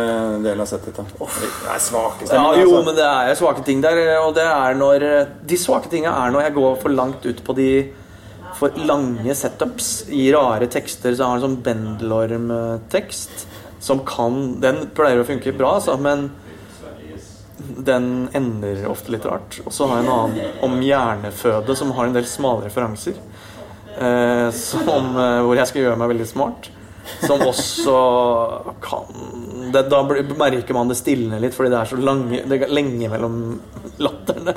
delen 0.45 0.61
av 0.63 0.69
settet 0.71 0.95
da? 0.95 1.03
Det 1.03 1.71
er 1.75 1.81
svakeste, 1.83 2.33
Ja, 2.33 2.43
men 2.47 2.61
jo, 2.61 2.69
altså- 2.71 2.85
men 2.87 2.95
det 2.95 3.05
er 3.05 3.35
svake 3.35 3.65
ting 3.65 3.81
der. 3.83 4.21
Og 4.23 4.35
det 4.35 4.45
er 4.45 4.75
når 4.75 5.27
De 5.45 5.57
svake 5.57 5.91
tinga 5.91 6.13
er 6.15 6.31
når 6.31 6.43
jeg 6.43 6.55
går 6.55 6.77
for 6.81 6.89
langt 6.91 7.27
ut 7.27 7.45
på 7.45 7.55
de 7.57 7.93
for 8.55 8.71
lange 8.71 9.35
setups 9.35 10.09
i 10.11 10.31
rare 10.33 10.67
tekster. 10.69 11.11
Så 11.15 11.19
jeg 11.19 11.27
har 11.27 11.37
en 11.37 11.43
sånn 11.43 11.63
Bendelorm-tekst 11.63 13.47
som 13.81 14.05
kan 14.05 14.61
Den 14.61 14.87
pleier 14.95 15.23
å 15.23 15.27
funke 15.27 15.57
bra, 15.57 15.75
altså, 15.81 15.99
men 15.99 16.31
den 17.59 18.29
ender 18.33 18.87
ofte 18.89 19.11
litt 19.11 19.25
rart. 19.25 19.61
Og 19.67 19.73
så 19.73 19.89
har 19.89 19.97
jeg 20.01 20.07
en 20.07 20.13
annen 20.13 20.53
om 20.63 20.81
hjerneføde 20.81 21.77
som 21.77 21.91
har 21.93 22.07
en 22.07 22.13
del 22.13 22.25
smale 22.25 22.63
referanser. 22.69 23.15
Eh, 23.99 24.51
som, 24.51 25.17
eh, 25.17 25.41
hvor 25.43 25.57
jeg 25.57 25.67
skal 25.67 25.83
gjøre 25.83 25.99
meg 25.99 26.09
veldig 26.11 26.27
smart. 26.27 26.69
Som 27.27 27.43
også 27.45 27.97
kan 28.83 29.05
det, 29.73 29.83
Da 29.93 30.03
merker 30.05 30.75
man 30.75 30.91
det 30.91 30.99
stilne 30.99 31.39
litt, 31.43 31.55
fordi 31.55 31.71
det 31.71 31.79
er 31.81 31.91
så 31.91 31.99
lange, 32.01 32.43
det 32.49 32.59
er 32.59 32.73
lenge 32.75 33.11
mellom 33.13 33.37
latterne. 34.01 34.55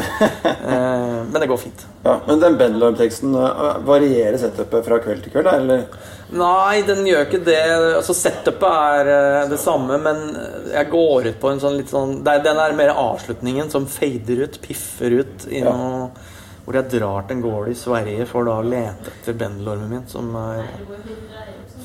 Eh, 0.64 1.20
men 1.30 1.42
det 1.42 1.48
går 1.50 1.60
fint. 1.60 1.86
Ja, 2.04 2.18
men 2.28 2.40
den 2.40 2.58
Bendelorm-teksten 2.58 3.36
uh, 3.36 3.80
varierer 3.86 4.38
setupet 4.40 4.86
fra 4.86 5.00
kveld 5.04 5.26
til 5.26 5.34
kveld, 5.34 5.50
eller? 5.52 5.86
Nei, 6.34 6.82
den 6.88 7.04
gjør 7.08 7.28
ikke 7.28 7.42
det. 7.46 7.60
Altså 8.00 8.16
Setupet 8.18 8.64
er 8.70 9.10
eh, 9.14 9.40
det 9.52 9.60
samme, 9.62 10.00
men 10.02 10.22
jeg 10.72 10.90
går 10.92 11.30
ut 11.30 11.42
på 11.42 11.52
en 11.52 11.62
sånn 11.62 11.78
litt 11.78 11.92
sånn 11.92 12.22
Den 12.26 12.62
er 12.64 12.78
mer 12.78 12.94
avslutningen 12.96 13.70
som 13.74 13.86
fader 13.92 14.46
ut, 14.48 14.62
piffer 14.64 15.20
ut 15.22 15.48
i 15.52 15.62
Ja. 15.62 15.74
noe 15.76 16.10
Hvor 16.64 16.80
jeg 16.80 16.90
drar 16.96 17.28
til 17.28 17.38
en 17.38 17.44
gård 17.44 17.70
i 17.70 17.78
Sverige 17.78 18.26
for 18.30 18.48
da 18.48 18.58
å 18.62 18.66
lete 18.66 19.12
etter 19.12 19.36
bendelormen 19.36 19.90
min, 19.92 20.06
som 20.08 20.32
er 20.40 20.64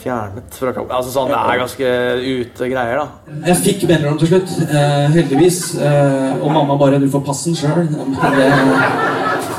fjernet 0.02 0.58
fra 0.60 0.72
kroppen. 0.72 0.94
Altså 0.96 1.12
sånn, 1.14 1.28
Det 1.32 1.38
er 1.38 1.62
ganske 1.62 1.88
ute 2.24 2.70
greier, 2.72 3.02
da. 3.02 3.06
Jeg 3.46 3.56
fikk 3.64 3.86
Bendelorm 3.88 4.18
til 4.18 4.28
slutt, 4.32 4.54
eh, 4.68 5.08
heldigvis. 5.16 5.60
Eh, 5.80 6.42
og 6.42 6.52
mamma 6.52 6.76
bare 6.76 6.98
'Du 6.98 7.08
får 7.10 7.24
passen 7.26 7.54
sjøl'. 7.54 7.88
Det, 7.88 8.52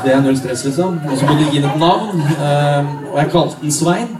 det 0.04 0.14
er 0.14 0.20
null 0.20 0.36
stress, 0.36 0.64
liksom. 0.64 1.00
Og 1.10 1.18
så 1.18 1.26
må 1.26 1.36
du 1.38 1.44
gi 1.50 1.60
den 1.60 1.70
et 1.70 1.78
navn. 1.78 2.20
Eh, 2.20 2.84
og 3.12 3.18
jeg 3.18 3.30
kalte 3.30 3.60
den 3.60 3.72
Svein. 3.72 4.16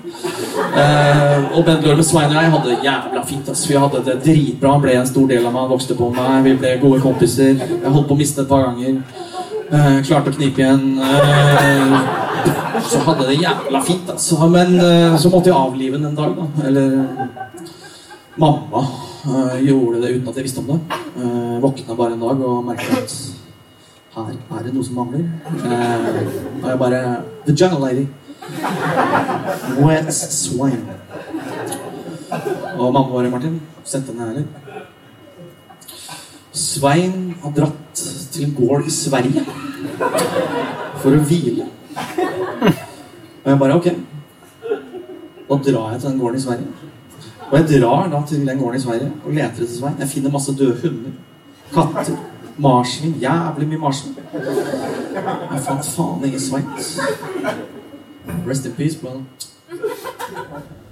Eh, 0.77 1.57
og 1.57 1.67
med 1.67 2.05
Svein 2.05 2.31
og 2.31 2.43
jeg 2.43 2.51
hadde 2.51 2.69
det 2.69 2.79
jævla 2.85 3.25
fint. 3.27 3.49
ass. 3.49 3.69
Vi 3.69 3.75
hadde 3.75 4.05
det 4.05 4.23
dritbra. 4.25 4.73
Han 4.73 4.83
ble 4.83 4.93
en 4.93 5.07
stor 5.07 5.27
del 5.27 5.47
av 5.47 5.53
meg, 5.53 5.61
han 5.63 5.71
vokste 5.71 5.97
på 5.97 6.11
meg. 6.15 6.45
Vi 6.45 6.55
ble 6.57 6.79
gode 6.83 7.01
kompiser. 7.01 7.57
Jeg 7.59 7.93
holdt 7.93 8.09
på 8.09 8.15
å 8.15 8.19
miste 8.19 8.43
et 8.43 8.49
par 8.49 8.63
ganger. 8.69 9.03
Eh, 9.71 10.01
klarte 10.03 10.33
å 10.33 10.35
knipe 10.35 10.59
igjen. 10.65 10.99
Eh, 10.99 11.93
så 12.91 12.99
hadde 13.07 13.29
det 13.29 13.37
jævla 13.39 13.83
fint, 13.87 14.09
altså. 14.11 14.39
Men 14.51 14.75
eh, 14.83 15.15
så 15.21 15.31
måtte 15.31 15.53
jeg 15.53 15.59
avlive 15.59 15.99
den 15.99 16.09
en 16.11 16.19
dag, 16.19 16.35
da. 16.35 16.47
Eller 16.67 16.89
Mamma 18.41 18.83
gjorde 19.61 20.01
det 20.01 20.15
uten 20.15 20.29
at 20.31 20.39
jeg 20.39 20.47
visste 20.47 20.63
om 20.63 20.71
det. 20.71 20.99
Uh, 21.19 21.59
våkna 21.61 21.97
bare 21.99 22.15
en 22.15 22.23
dag 22.23 22.41
og 22.47 22.63
merket 22.65 22.95
at 23.03 23.17
her 24.15 24.31
er 24.31 24.63
det 24.65 24.73
noe 24.73 24.87
som 24.87 24.97
mangler. 24.97 25.27
Og 26.63 26.69
jeg 26.71 26.79
bare 26.81 27.01
The 27.45 27.53
Jungle 27.53 27.83
Lady. 27.85 28.07
Wet 29.83 30.09
swine. 30.15 30.97
Og 32.79 32.87
mamma 32.87 33.11
bare 33.13 33.35
Martin, 33.35 33.61
sendte 33.85 34.15
henne 34.15 34.31
her 34.31 34.41
litt. 34.41 34.71
Svein 36.53 37.35
har 37.43 37.53
dratt 37.55 38.01
til 38.33 38.45
en 38.45 38.55
gård 38.55 38.87
i 38.87 38.91
Sverige 38.91 39.45
for 41.01 41.15
å 41.15 41.21
hvile. 41.29 41.67
Og 43.41 43.51
jeg 43.51 43.61
bare 43.61 43.77
ok. 43.79 43.91
Da 45.51 45.59
drar 45.67 45.93
jeg 45.93 46.01
til 46.01 46.09
den 46.09 46.19
gården 46.19 46.39
i 46.39 46.43
Sverige. 46.43 46.89
Og 47.51 47.55
jeg 47.59 47.81
drar 47.81 48.11
da 48.11 48.23
til 48.27 48.47
den 48.47 48.59
gården 48.59 48.79
i 48.79 48.83
Sverige 48.83 49.13
og 49.25 49.33
leter 49.33 49.63
etter 49.63 49.71
Svein. 49.77 49.97
Jeg 49.99 50.09
finner 50.09 50.35
masse 50.35 50.55
døde 50.59 50.77
hunder, 50.83 51.15
katter, 51.75 52.19
marsvin. 52.59 53.15
Jævlig 53.23 53.69
mye 53.71 53.83
marsvin. 53.87 54.19
Jeg 54.35 55.63
fant 55.67 55.93
faen 55.95 56.27
ingen 56.27 56.41
Svein. 56.41 56.67
Rest 58.47 58.67
in 58.67 58.75
peace, 58.75 58.99
brother. 58.99 59.23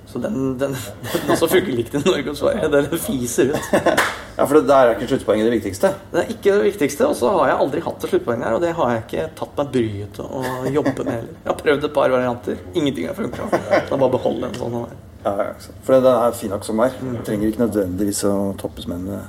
Så 0.07 0.19
den, 0.19 0.35
den, 0.59 0.75
den 1.13 1.31
også 1.31 1.47
funker 1.51 1.75
likt 1.75 1.95
i 1.95 2.03
Norge 2.07 2.31
og 2.31 2.37
Sverige. 2.37 2.73
Den 2.73 2.99
fiser 2.99 3.55
ut. 3.55 4.28
Ja, 4.39 4.45
for 4.47 4.55
det 4.61 4.69
der 4.69 4.87
er 4.87 4.95
ikke 4.95 5.09
sluttpoenget 5.11 5.49
det 5.49 5.55
viktigste. 5.59 5.89
Det 6.13 6.21
er 6.23 6.29
ikke 6.31 6.53
det 6.55 6.65
viktigste, 6.69 7.09
og 7.11 7.17
så 7.19 7.33
har 7.35 7.49
jeg 7.51 7.59
aldri 7.65 7.81
hatt 7.83 8.05
et 8.05 8.11
sluttpoeng 8.13 8.45
her. 8.47 8.55
Og 8.55 8.61
det 8.63 8.71
har 8.79 8.93
jeg 8.95 9.03
ikke 9.09 9.25
tatt 9.41 9.57
meg 9.59 9.73
bryet 9.75 10.13
til 10.15 10.25
å 10.31 10.43
jobbe 10.79 11.05
med 11.05 11.11
heller. 11.17 11.33
Jeg 11.43 11.51
har 11.51 11.59
prøvd 11.65 11.85
et 11.89 11.95
par 11.97 12.15
varianter. 12.15 12.61
Ingenting 12.79 13.09
har 13.11 13.19
funka. 13.19 13.49
Da 13.91 13.97
bare 13.99 14.13
beholde 14.15 14.47
en 14.53 14.55
sånn 14.61 14.77
er. 14.85 14.95
Ja, 15.25 15.33
ja. 15.49 15.49
For 15.83 15.99
den 15.99 16.07
er 16.13 16.37
fin 16.39 16.51
nok 16.55 16.65
som 16.65 16.79
er. 16.87 16.95
Trenger 17.27 17.51
ikke 17.51 17.65
nødvendigvis 17.67 18.23
å 18.31 18.37
toppes 18.63 18.87
med 18.87 19.09
en 19.11 19.27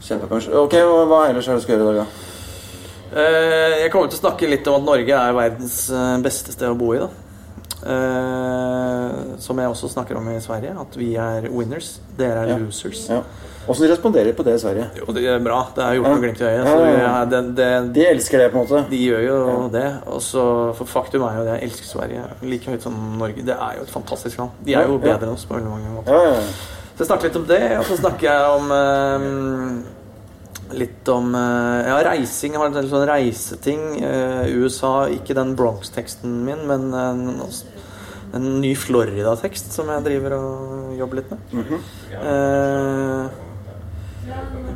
kjempepunch. 0.00 0.48
Ok, 0.64 0.78
og 0.88 1.04
hva 1.12 1.20
ellers 1.28 1.46
er 1.48 1.58
det 1.58 1.60
du 1.60 1.66
skal 1.66 1.76
gjøre 1.76 1.84
i 1.84 1.92
dag, 1.92 2.00
da? 2.00 2.24
Eh, 3.20 3.76
Jeg 3.84 3.92
kommer 3.92 4.08
til 4.08 4.18
å 4.18 4.24
snakke 4.24 4.48
litt 4.48 4.66
om 4.72 4.80
at 4.80 4.88
Norge 4.88 5.20
er 5.20 5.36
verdens 5.36 5.76
eh, 5.92 6.16
beste 6.24 6.52
sted 6.56 6.68
å 6.72 6.78
bo 6.80 6.94
i. 6.96 6.98
da 7.04 7.08
Eh, 7.88 9.36
Som 9.38 9.58
jeg 9.60 9.70
også 9.70 9.88
snakker 9.92 10.16
om 10.18 10.26
i 10.32 10.40
Sverige. 10.42 10.72
At 10.80 10.96
vi 10.98 11.12
er 11.16 11.46
winners. 11.52 11.98
Dere 12.18 12.42
er 12.42 12.48
Ja. 12.48 12.56
losers. 12.58 13.04
Ja. 13.08 13.22
Åssen 13.68 13.84
de 13.84 13.90
responderer 13.92 14.32
på 14.32 14.44
det 14.46 14.54
i 14.56 14.60
Sverige? 14.62 14.86
Jo, 14.96 15.04
det 15.12 15.22
er 15.28 15.42
bra. 15.44 15.58
Det 15.76 15.82
er 15.84 15.98
gjort 15.98 16.08
noe 16.08 16.22
glimt 16.22 16.40
i 16.40 16.46
øyet. 16.48 16.64
Ja, 16.64 16.76
ja, 16.88 16.94
ja. 17.02 17.10
det, 17.28 17.40
det, 17.58 17.66
De 17.98 18.06
elsker 18.08 18.40
det, 18.40 18.46
på 18.54 18.58
en 18.62 18.64
måte. 18.64 18.80
de 18.88 19.00
gjør 19.02 19.22
jo 19.26 19.36
det. 19.74 19.84
Og 20.08 20.22
så, 20.24 20.44
for 20.78 20.88
faktum 20.88 21.26
er 21.28 21.36
jo 21.36 21.44
det. 21.50 21.58
Jeg 21.58 21.68
elsker 21.68 21.90
Sverige 21.90 22.24
like 22.48 22.72
høyt 22.72 22.86
som 22.88 22.96
Norge. 23.20 23.44
Det 23.44 23.54
er 23.58 23.76
jo 23.76 23.84
et 23.84 23.92
fantastisk 23.92 24.40
land. 24.40 24.56
De 24.64 24.72
er 24.74 24.88
jo 24.88 24.96
Ja, 24.96 24.98
ja. 24.98 25.04
bedre 25.12 25.28
enn 25.28 25.36
oss 25.36 25.44
på 25.50 25.58
veldig 25.58 25.70
mange 25.74 25.92
måter. 25.98 26.16
Ja, 26.16 26.32
ja, 26.32 26.40
ja. 26.40 26.74
Så 26.98 27.04
jeg 27.04 27.10
snakker 27.12 27.28
litt 27.28 27.36
om 27.38 27.46
det, 27.46 27.60
og 27.78 27.84
så 27.86 27.96
snakker 28.00 28.26
jeg 28.26 28.56
om 28.58 28.72
eh, 28.74 29.94
Litt 30.78 31.08
om 31.08 31.30
eh, 31.38 31.86
ja, 31.88 31.98
reising. 32.10 32.52
Jeg 32.56 32.60
har 32.60 32.68
en 32.68 32.74
del 32.76 32.88
sånn 32.90 33.06
reiseting. 33.08 33.84
Eh, 34.04 34.48
USA, 34.60 34.94
ikke 35.14 35.36
den 35.38 35.54
Bronx-teksten 35.56 36.34
min, 36.44 36.64
men 36.68 36.88
en, 36.92 37.22
en 38.36 38.48
ny 38.60 38.74
Florida-tekst 38.76 39.72
som 39.72 39.88
jeg 39.94 40.04
driver 40.04 40.34
og 40.36 40.96
jobber 40.98 41.22
litt 41.22 41.30
med. 41.32 41.38
eh, 42.18 43.46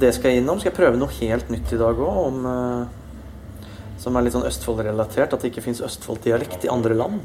det 0.00 0.12
skal 0.16 0.32
jeg 0.32 0.42
innom. 0.42 0.60
Skal 0.60 0.72
jeg 0.72 0.78
prøve 0.80 1.00
noe 1.00 1.20
helt 1.20 1.52
nytt 1.52 1.72
i 1.74 1.80
dag 1.80 2.02
òg, 2.02 2.18
om 2.26 2.50
eh, 2.52 3.68
som 4.02 4.16
er 4.18 4.26
litt 4.26 4.34
sånn 4.34 4.48
Østfold-relatert. 4.48 5.34
At 5.34 5.42
det 5.42 5.52
ikke 5.52 5.64
fins 5.64 5.82
Østfold-dialekt 5.84 6.66
i 6.66 6.72
andre 6.72 6.98
land. 6.98 7.22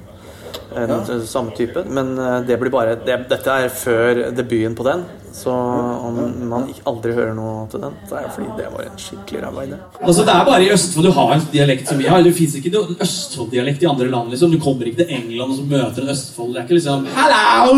En, 0.78 0.92
Samme 1.26 1.56
type. 1.58 1.84
Men 1.90 2.18
eh, 2.22 2.42
det 2.48 2.60
blir 2.62 2.74
bare 2.74 2.98
det, 3.02 3.24
Dette 3.32 3.62
er 3.64 3.74
før 3.74 4.28
debuten 4.36 4.78
på 4.78 4.86
den. 4.88 5.06
Så 5.38 5.52
om 5.54 6.16
man 6.50 6.64
aldri 6.90 7.12
hører 7.14 7.36
noe 7.38 7.68
til 7.70 7.82
den, 7.84 7.98
så 8.10 8.16
er 8.18 8.24
det 8.26 8.32
fordi 8.34 8.48
det 8.58 8.70
var 8.74 8.88
en 8.88 8.96
skikkelig 9.02 9.42
ræva 9.44 9.66
idé. 9.68 9.78
Altså, 10.00 10.24
det 10.26 10.34
er 10.34 10.48
bare 10.48 10.66
i 10.66 10.72
Østfold 10.74 11.06
du 11.06 11.12
har 11.14 11.34
en 11.36 11.44
dialekt 11.52 11.92
som 11.92 12.02
vi 12.02 12.08
har. 12.10 12.24
Det 12.26 12.34
fins 12.38 12.56
ikke 12.58 12.72
noe 12.74 12.98
Østfold-dialekt 13.06 13.86
i 13.86 13.90
andre 13.92 14.10
land. 14.10 14.32
liksom. 14.34 14.54
Du 14.54 14.58
kommer 14.64 14.90
ikke 14.90 15.04
til 15.04 15.14
England 15.20 15.52
og 15.52 15.60
så 15.60 15.68
møter 15.70 16.06
en 16.06 16.14
Østfold. 16.16 16.56
Det 16.56 16.64
er 16.64 16.66
ikke 16.66 16.80
liksom 16.80 17.06
Hello! 17.20 17.78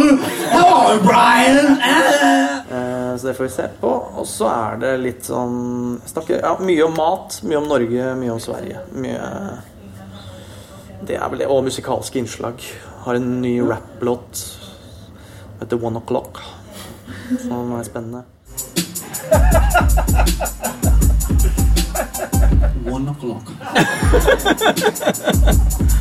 Hello, 0.53 1.03
Brian! 1.03 1.75
Eh. 1.83 2.59
Eh, 2.68 2.68
Så 3.19 3.27
det 3.27 3.33
får 3.33 3.43
vi 3.43 3.49
se 3.49 3.67
på. 3.81 3.89
Og 4.15 4.27
så 4.27 4.47
er 4.47 4.77
det 4.79 4.91
litt 5.03 5.25
sånn 5.27 5.97
snakker 6.07 6.39
ja, 6.39 6.53
mye 6.63 6.85
om 6.85 6.93
mat, 6.95 7.41
mye 7.43 7.59
om 7.59 7.67
Norge, 7.67 8.13
mye 8.15 8.31
om 8.31 8.39
Sverige. 8.39 8.79
Mye 8.95 9.25
Det 11.03 11.17
er 11.17 11.27
vel 11.27 11.43
det. 11.43 11.49
Og 11.51 11.65
musikalske 11.67 12.21
innslag. 12.21 12.63
Har 13.03 13.19
en 13.19 13.41
ny 13.41 13.59
rap-låt 13.59 14.39
som 14.39 15.59
heter 15.59 15.83
One 15.83 15.99
O'Clock. 15.99 16.39
Som 17.43 17.75
er 17.75 17.83
spennende. 17.83 18.23
One 22.87 23.11
o'clock. 23.11 23.51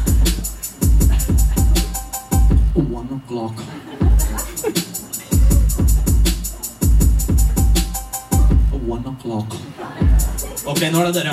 Ok, 10.89 10.95
nå 10.95 11.01
er 11.01 11.07
det 11.07 11.21
dere. 11.21 11.33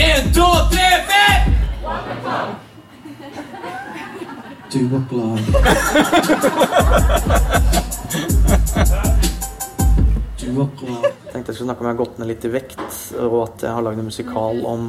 En, 0.00 0.28
to, 0.32 0.44
tre, 0.72 0.86
fire! 1.04 1.36
Two 4.72 4.88
o'clock. 4.96 5.40
Two 10.38 10.48
Jeg 10.48 11.12
Tenkte 11.32 11.50
jeg 11.50 11.56
skulle 11.56 11.66
snakke 11.66 11.80
om 11.80 11.86
jeg 11.86 11.92
har 11.92 11.98
gått 11.98 12.18
ned 12.22 12.30
litt 12.30 12.46
i 12.48 12.52
vekt, 12.54 12.80
og 13.20 13.36
at 13.42 13.66
jeg 13.66 13.76
har 13.76 13.84
lagd 13.84 14.00
en 14.00 14.08
musikal 14.08 14.64
om 14.70 14.86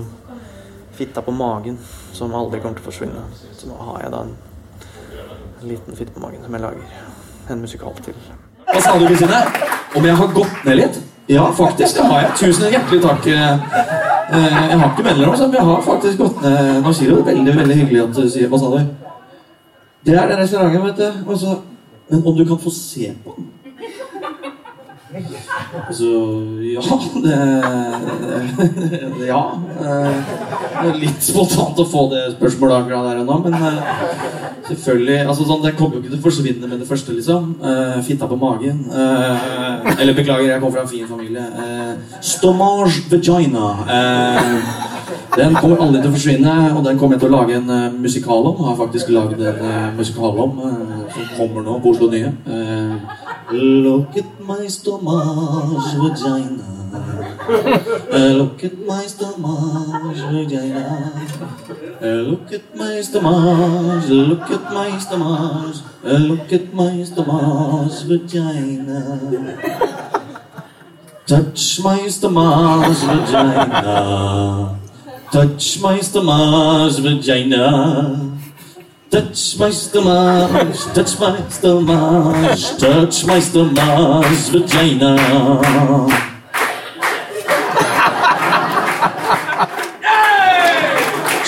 fitta 0.95 1.19
på 1.25 1.33
magen 1.35 1.75
som 2.15 2.31
aldri 2.31 2.61
kommer 2.63 2.79
til 2.79 2.85
å 2.85 2.91
forsvinne. 2.93 3.25
Så 3.57 3.67
nå 3.67 3.75
har 3.89 4.05
jeg 4.05 4.13
da 4.13 4.21
en, 4.23 4.31
en 5.59 5.67
liten 5.73 5.99
fitte 5.99 6.15
på 6.15 6.23
magen 6.23 6.47
som 6.47 6.55
jeg 6.55 6.63
lager 6.63 7.51
en 7.51 7.65
musikal 7.65 7.99
til. 8.07 8.15
Hva 8.71 8.79
sa 8.79 8.95
du, 8.95 9.03
Kristine? 9.09 9.43
Om 9.99 10.07
jeg 10.07 10.21
har 10.21 10.33
gått 10.39 10.63
ned 10.69 10.79
litt? 10.79 11.03
Ja, 11.27 11.51
faktisk. 11.57 11.97
Det 11.97 12.03
har 12.05 12.19
jeg. 12.21 12.31
Tusen 12.39 12.69
hjertelig 12.69 13.01
takk. 13.01 13.27
Eh, 13.27 13.53
eh, 13.53 14.69
Jeg 14.69 14.79
har 14.79 14.91
ikke 14.91 15.03
mellomrom, 15.03 15.37
så 15.37 15.49
jeg 15.53 15.61
har 15.61 15.81
faktisk 15.81 16.17
gått 16.21 16.41
ned 16.41 16.81
noen 16.83 16.93
kilo. 16.93 17.23
Veldig 17.25 17.55
veldig 17.57 17.75
hyggelig 17.75 18.01
at 18.03 18.15
du 18.15 18.29
sier 18.29 18.49
Hva 18.51 18.59
sa 18.61 18.69
du? 18.75 18.85
Det 20.05 20.13
er 20.13 20.27
den 20.29 20.37
restauranten, 20.43 20.83
vet 20.85 20.97
du. 20.97 21.31
Også, 21.33 21.55
men 22.09 22.21
om 22.25 22.37
du 22.37 22.45
kan 22.45 22.59
få 22.61 22.69
se 22.69 23.11
på 23.23 23.33
den? 23.37 23.44
Altså 25.15 26.09
Ja, 26.65 26.81
det, 27.25 27.37
Ja. 29.27 29.41
Det 29.75 30.89
er 30.89 30.97
litt 30.99 31.21
spontant 31.23 31.79
å 31.79 31.85
få 31.87 32.01
det 32.11 32.23
spørsmålet 32.35 32.75
akkurat 32.81 33.05
der 33.07 33.21
og 33.21 33.27
nå, 33.29 33.35
men 33.45 33.53
eh, 33.55 33.77
selvfølgelig 34.67 35.19
altså 35.23 35.43
sånn, 35.47 35.63
Det 35.63 35.75
kommer 35.79 35.95
jo 35.97 36.01
ikke 36.03 36.11
til 36.11 36.19
å 36.19 36.25
forsvinne 36.25 36.65
med 36.71 36.79
det 36.83 36.89
første, 36.89 37.11
liksom. 37.15 37.41
Eh, 37.63 37.97
fitta 38.07 38.25
på 38.27 38.37
magen. 38.39 38.77
Eh, 38.91 39.35
eller 39.95 40.13
beklager, 40.17 40.49
jeg 40.51 40.61
kommer 40.63 40.75
fra 40.79 40.85
en 40.85 40.91
fin 40.91 41.07
familie. 41.07 41.43
Stomage 42.19 42.97
vagina. 43.11 43.65
Den 45.35 45.55
kommer 45.55 45.81
aldri 45.83 45.99
til 45.99 46.09
å 46.09 46.15
forsvinne, 46.15 46.53
og 46.77 46.83
den 46.85 46.99
kommer 46.99 47.17
jeg 47.17 47.25
til 47.25 47.33
å 47.33 47.37
lage 47.39 47.57
en 47.57 47.67
uh, 47.67 47.91
musikal 47.91 48.45
om. 48.51 48.61
Har 48.69 48.77
faktisk 48.79 49.09
lagd 49.11 49.41
en 49.41 49.59
uh, 49.59 49.89
musikal 49.97 50.37
om 50.45 50.61
uh, 50.63 50.69
som 51.11 51.25
kommer 51.35 51.65
nå 51.65 51.79
på 51.83 51.91
Oslo 51.91 52.07
Nye. 52.13 52.31
Look 53.51 54.15
at 54.17 54.39
my 54.47 54.67
stomach 54.71 55.91
vagina. 55.99 56.71
Look 58.39 58.63
at 58.63 58.77
my 58.87 59.03
stomach 59.11 60.21
vagina. 60.31 60.85
Look 62.01 62.53
at 62.55 62.75
my 62.75 63.01
stomach, 63.01 64.09
look 64.09 64.49
at 64.51 64.71
my 64.71 64.97
stomach, 64.99 65.75
look 66.03 66.53
at 66.53 66.73
my 66.73 67.03
stomach 67.03 67.91
vagina. 68.07 68.99
Touch 71.27 71.79
my 71.83 72.07
stomach 72.07 72.97
vagina. 73.03 74.84
Touch 75.35 75.81
my 75.81 75.99
stomach 75.99 76.95
vagina. 77.03 78.39
Touch 79.11 79.59
my 79.59 79.69
stomach, 79.69 80.73
touch 80.93 81.19
my 81.19 81.49
stomach, 81.49 82.57
touch 82.79 83.25
my 83.25 83.39
stomach 83.41 84.25
vagina. 84.47 86.34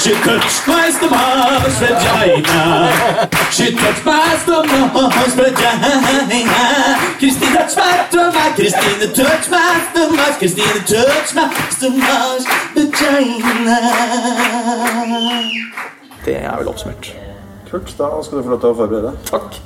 She 0.07 0.13
touched 0.13 0.65
my 0.65 0.89
stomach 0.89 1.67
vagina. 1.79 3.27
She 3.51 3.75
touched 3.75 4.05
my 4.05 4.37
stomach 4.39 4.93
vagina. 5.35 6.61
Christine 7.19 7.51
touched 7.51 7.75
my 7.75 8.07
stomach. 8.07 8.55
Christine 8.55 9.13
touched 9.13 9.51
my 9.51 9.83
stomach. 9.91 10.37
Christine 10.39 10.79
touched 10.87 11.35
my 11.35 11.51
stomach 11.75 12.47
vagina. 12.73 13.77
Det 16.25 16.35
er 16.43 16.57
vel 16.57 16.67
oppsummert. 16.67 17.15
Kult. 17.69 17.97
Da 17.97 18.23
skal 18.23 18.37
du 18.37 18.43
få 18.43 18.49
lov 18.55 18.59
til 18.63 18.69
å 18.71 18.75
forberede 18.79 19.11
deg. 19.11 19.15
Takk. 19.27 19.59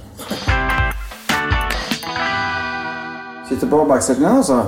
Sitter 3.45 3.67
på 3.69 3.85
backstagen 3.85 4.25
igjen, 4.25 4.41
altså. 4.41 4.63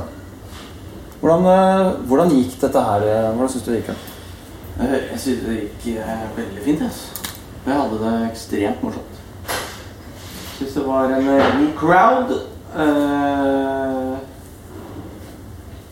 Hvordan, 1.20 1.46
eh, 1.58 1.94
hvordan 2.06 2.30
gikk 2.38 2.60
dette 2.62 2.90
her? 2.92 3.00
Hvordan 3.34 3.50
syns 3.50 3.64
du 3.66 3.72
det 3.72 3.82
gikk? 3.82 3.96
da? 3.96 4.13
Eh, 4.80 5.12
Jeg 5.12 5.20
synes 5.20 5.44
det 5.46 5.60
gikk 5.60 5.98
eh, 5.98 6.38
veldig 6.38 6.62
fint. 6.64 6.82
Altså. 6.82 7.34
Jeg 7.66 7.74
hadde 7.76 8.00
det 8.06 8.30
ekstremt 8.32 8.84
morsomt. 8.84 9.20
Syns 10.58 10.74
det 10.74 10.88
var 10.88 11.04
en 11.14 11.30
eh, 11.30 11.78
crowd. 11.78 12.32
eh, 12.78 14.18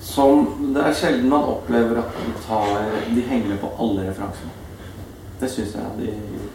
som 0.01 0.47
Det 0.75 0.81
er 0.85 0.93
sjelden 0.93 1.29
man 1.29 1.43
opplever 1.43 1.97
at 2.01 2.17
de 2.17 2.31
tar 2.47 2.81
De 3.15 3.21
henger 3.21 3.57
på 3.57 3.69
alle 3.79 4.09
referansene. 4.09 4.49
Det 5.39 5.51
syns 5.51 5.75
jeg 5.75 5.83
de 5.97 6.05
gjorde. 6.05 6.49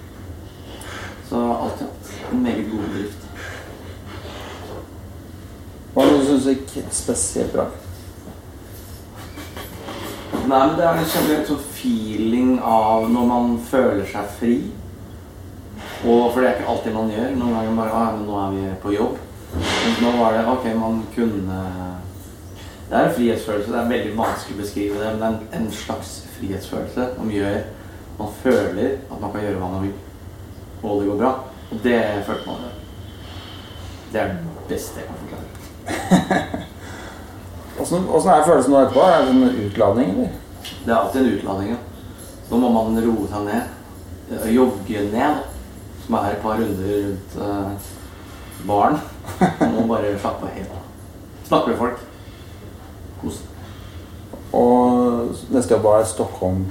Så 1.29 1.37
alt 1.37 1.81
i 1.81 1.85
alt 1.85 2.33
en 2.33 2.43
meget 2.43 2.71
god 2.71 2.79
bedrift. 2.79 3.23
syns 6.27 6.47
gikk 6.47 6.77
spesielt 6.91 7.53
bra. 7.53 7.65
Nei, 10.47 10.67
men 10.67 10.77
det 10.79 10.85
er 10.85 10.99
en 11.01 11.09
generelt 11.11 11.49
sånn 11.49 11.63
feeling 11.87 12.59
av 12.63 13.07
når 13.11 13.27
man 13.31 13.55
føler 13.71 14.07
seg 14.11 14.31
fri. 14.41 14.57
Og 16.07 16.33
for 16.33 16.43
det 16.43 16.49
er 16.49 16.59
ikke 16.59 16.71
alltid 16.73 16.95
man 16.95 17.13
gjør. 17.13 17.35
Noen 17.39 17.55
ganger 17.55 17.79
bare 17.79 17.95
ah, 17.95 18.09
men 18.17 18.27
nå 18.27 18.39
er 18.41 18.55
vi 18.57 18.73
på 18.83 18.95
jobb. 18.97 19.21
Men 19.57 19.97
nå 20.03 20.13
var 20.19 20.35
det 20.35 20.47
ok, 20.51 20.67
man 20.77 21.03
kunne 21.15 21.61
Det 22.87 22.95
er 22.95 23.09
en 23.09 23.15
frihetsfølelse. 23.15 23.73
Det 23.73 23.81
er 23.81 23.93
veldig 23.93 24.17
vanskelig 24.19 24.57
å 24.57 24.63
beskrive 24.63 25.01
det, 25.01 25.13
men 25.15 25.23
det 25.23 25.29
er 25.51 25.61
en, 25.61 25.71
slags 25.75 26.13
frihetsfølelse 26.37 27.09
som 27.17 27.31
gjør 27.33 27.57
Man 28.19 28.35
føler 28.43 28.99
at 29.11 29.21
man 29.21 29.33
kan 29.33 29.43
gjøre 29.45 29.61
hva 29.61 29.71
man 29.73 29.83
vil, 29.85 29.97
og 30.83 31.01
det 31.01 31.09
går 31.09 31.19
bra. 31.21 31.33
Og 31.71 31.83
det 31.85 31.99
følte 32.27 32.47
man. 32.49 32.71
Det 34.13 34.21
er 34.23 34.31
det 34.33 34.65
beste 34.71 35.03
jeg 35.03 35.09
kan 35.11 35.19
forklare. 35.21 36.65
Åssen 37.83 38.31
er 38.33 38.47
følelsen 38.47 38.73
nå 38.73 38.81
etterpå? 38.81 39.05
Er 39.05 39.27
det 39.27 39.35
en 39.35 39.67
utladning, 39.67 40.15
eller? 40.15 40.46
Det 40.85 40.93
er 40.93 40.97
alltid 40.99 41.21
en 41.21 41.33
utladning. 41.39 41.77
Så 42.49 42.59
må 42.63 42.71
man 42.71 42.99
roe 43.03 43.29
seg 43.31 43.47
ned. 43.49 43.75
Eh, 44.31 44.49
Jogge 44.55 45.05
ned. 45.13 45.45
Som 46.07 46.15
er 46.21 46.31
et 46.37 46.43
par 46.43 46.61
runder 46.61 46.93
rundt 47.07 47.37
eh, 47.43 47.93
baren. 48.67 48.99
Man 49.61 49.75
må 49.81 49.87
bare 49.95 50.15
slappe 50.23 50.53
helt 50.55 50.71
av. 50.71 50.83
Snakke 51.49 51.73
med 51.73 51.79
folk. 51.81 52.03
Kose. 53.21 53.43
Og 54.57 55.33
neste 55.53 55.75
jobb 55.75 55.89
er 55.91 56.05
Stockholm. 56.09 56.65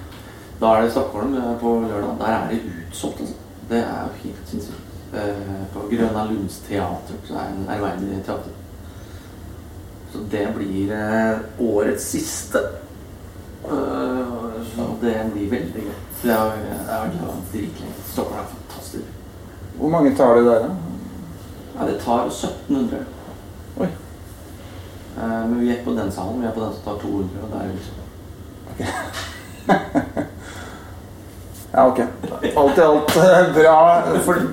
Da 0.61 0.71
er 0.77 0.85
det 0.85 0.93
Stockholm 0.95 1.35
eh, 1.37 1.51
på 1.61 1.75
lørdag. 1.83 2.15
Der 2.21 2.31
er 2.37 2.47
det 2.53 2.61
utsolgt. 2.71 3.19
Altså. 3.25 3.35
Det 3.69 3.81
er 3.81 4.05
jo 4.05 4.21
helt 4.23 4.49
sinnssykt. 4.51 4.81
Eh, 5.15 5.59
På 5.73 5.83
Grøna 5.91 6.23
Lunds 6.29 6.57
teater, 6.67 7.19
så 7.27 7.35
er 7.39 7.51
en 7.51 7.67
ærverdig 7.71 8.21
teater. 8.25 8.55
Så 10.13 10.23
det 10.31 10.47
blir 10.55 10.91
årets 11.59 12.03
siste. 12.15 12.61
Eh, 13.71 14.65
Så 14.75 14.81
det 15.01 15.31
blir 15.33 15.49
veldig 15.49 15.83
gøy. 15.83 15.93
Så 16.21 16.27
jeg 16.27 16.35
har 16.35 16.45
jeg 16.45 16.77
har 16.89 17.07
vært 17.07 17.51
dritlenge. 17.53 17.93
Stockholm 18.11 18.39
er 18.39 18.45
fantastisk. 18.55 19.03
Hvor 19.77 19.89
mange 19.89 20.15
tar 20.15 20.35
det 20.35 20.45
der, 20.45 20.59
da? 20.59 20.69
Ja, 21.79 21.85
det 21.91 21.99
tar 21.99 22.25
1700. 22.25 23.05
Oi. 23.77 23.87
Eh, 25.17 25.49
Men 25.49 25.59
vi 25.59 25.69
er 25.69 25.73
ikke 25.77 25.85
på 25.85 25.99
den 25.99 26.11
salen. 26.11 26.41
Vi 26.41 26.47
er 26.47 26.51
på 26.51 26.59
den 26.63 26.73
som 26.73 26.83
tar 26.83 26.97
200. 27.01 27.29
Og 27.43 27.49
det 27.51 27.57
er 27.57 27.63
det 27.67 27.75
liksom 27.75 27.95
Ja, 31.75 31.87
ok. 31.87 31.99
Alt 32.57 32.77
i 32.77 32.81
alt 32.81 33.15
eh, 33.17 33.53
bra, 33.53 34.01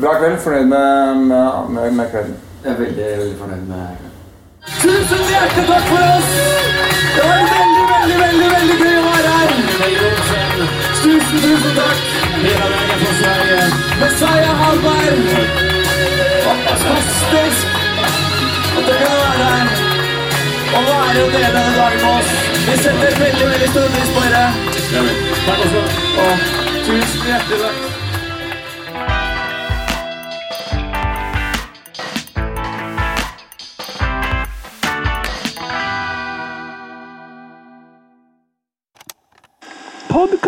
bra 0.01 0.18
kveld. 0.18 0.38
Fornøyd 0.38 0.64
med, 0.66 1.16
med, 1.68 1.92
med, 1.92 2.11
kvelden. 2.11 2.37
Jeg 2.64 2.72
er 2.72 2.79
veldig, 2.79 3.05
veldig 3.18 3.37
fornøyd 3.38 3.68
med 3.68 4.12
Tusen 4.83 5.23
hjertelig 5.31 5.66
takk 5.68 5.85
for 5.88 6.03
oss! 6.16 6.31
Det 7.14 7.23
var 7.27 7.42
veldig, 7.53 7.85
veldig, 7.90 8.16
veldig 8.23 8.49
veldig 8.55 8.77
gøy 8.81 8.97
å 8.99 9.03
være 9.07 9.31
her. 9.37 9.51
Tusen, 11.03 11.38
tusen 11.45 11.77
takk. 11.77 11.99
Messiah 14.01 14.57
Hallberg. 14.62 15.23
Fantastisk 16.49 17.64
at 18.73 18.85
dere 18.88 19.07
kan 19.07 19.16
være 19.23 19.47
her 19.53 19.66
og 20.73 20.85
være 20.90 21.25
og 21.25 21.33
dele 21.37 21.55
denne 21.61 21.73
dagen 21.79 21.99
med 22.03 22.12
oss. 22.16 22.35
Vi 22.66 22.77
setter 22.83 23.18
veldig, 23.23 23.49
veldig 23.55 23.73
stor 23.77 23.88
pris 23.97 24.12
på 24.18 24.27
dere. 24.27 24.45
Og 26.27 26.35
tusen 26.90 27.27
hjertelig 27.31 27.64
takk. 27.66 27.91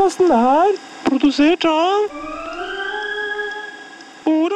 Podkasten 0.04 0.30
er 0.30 0.74
produsert 1.04 1.64
av 1.64 2.10
Ordet. 4.28 4.53